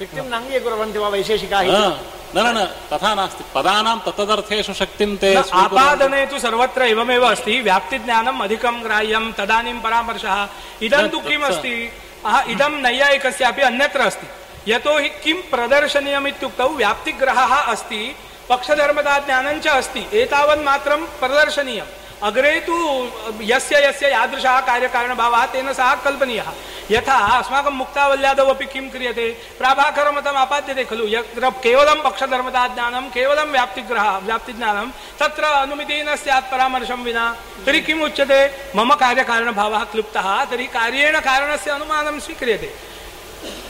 [0.00, 1.62] शक्तिं न अङ्गीकुर्वन्ति वा वैशेषिकाः?
[1.62, 2.00] न
[2.36, 8.84] न न तथा नास्ति। पदानां तत्तदर्थेषु शक्तिं ते। आपादने तु सर्वत्र एवमेव अस्ति। व्याप्तिज्ञानम् अधिकं
[8.84, 10.48] ग्राह्यं तदानीं परामर्शः।
[10.82, 11.92] इदं तु तत्- किम् अस्ति?
[12.26, 14.26] इदं नैयायिकस्यापि अन्यत्र अस्ति।
[14.72, 18.16] यतोहि किं प्रदर्शनीयम् इत्युक्तौ व्याप्तिग्रहः अस्ति
[18.48, 21.86] पक्षधर्मता ज्ञानं च अस्ति। एतावन् मात्रं प्रदर्शनीयम्।
[22.22, 23.08] अग्रे तु,
[23.40, 26.46] यस्य यस्य यादृशः कार्यकारणभावः, तेन सह कल्पनीयः।
[26.90, 29.30] यथा, अस्माकं मुक्तावल्यादौ अपि किं क्रियते?
[29.58, 34.90] प्राभाकरमतम् आपाद्यते खलु। यत्र केवलं पक्षधर्मता ज्ञानं केवलं व्याप्तिग्रह, व्याप्तिज्ञानं,
[35.20, 38.50] तत्र अनुमितिः न स्यात् परामर्शं विना, तर्हि किम् उच्यते?
[38.76, 42.74] मम कार्यकारणभावः क्लुप्तः, तर्हि कार्येण कारणस्य अनुमानं स्वीक्रियते।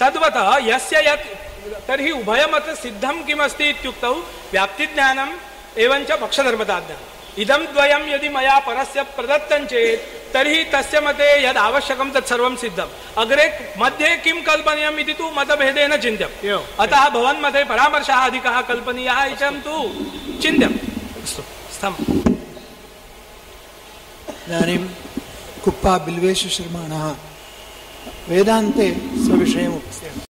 [0.01, 1.51] तद्वत्, यस्य यत्,
[1.89, 4.13] तर्हि उभयमत सिद्धं किमस्ति इत्युक्तौ,
[4.53, 5.33] व्याप्तिज्ञानम्,
[5.79, 10.01] एवञ्च पक्षधर्मताज्ञानम्। इदं द्वयं यदि मया परस्य प्रदत्तं चेत्
[10.35, 13.47] तर्हि तस्य मते यद् आवश्यकं तत् सर्वं सिद्धम्। अग्रे
[13.79, 16.35] मध्ये किं कल्पनीयम् इति तु मतभेदेन चिन्त्यम्।
[16.81, 19.75] अतः भवन्मते परामर्शः अधिकः कल्पनीयः इदं तु
[20.43, 20.77] चिन्त्यम्।
[21.23, 21.43] अस्तु
[21.75, 21.97] स्थम्
[24.47, 24.79] इदानीं
[25.65, 27.05] कुप्पा बिल्वेशशर्माणः
[28.29, 28.87] वेदान्ते
[29.25, 30.29] स्वविषयम् उपस्थ्यते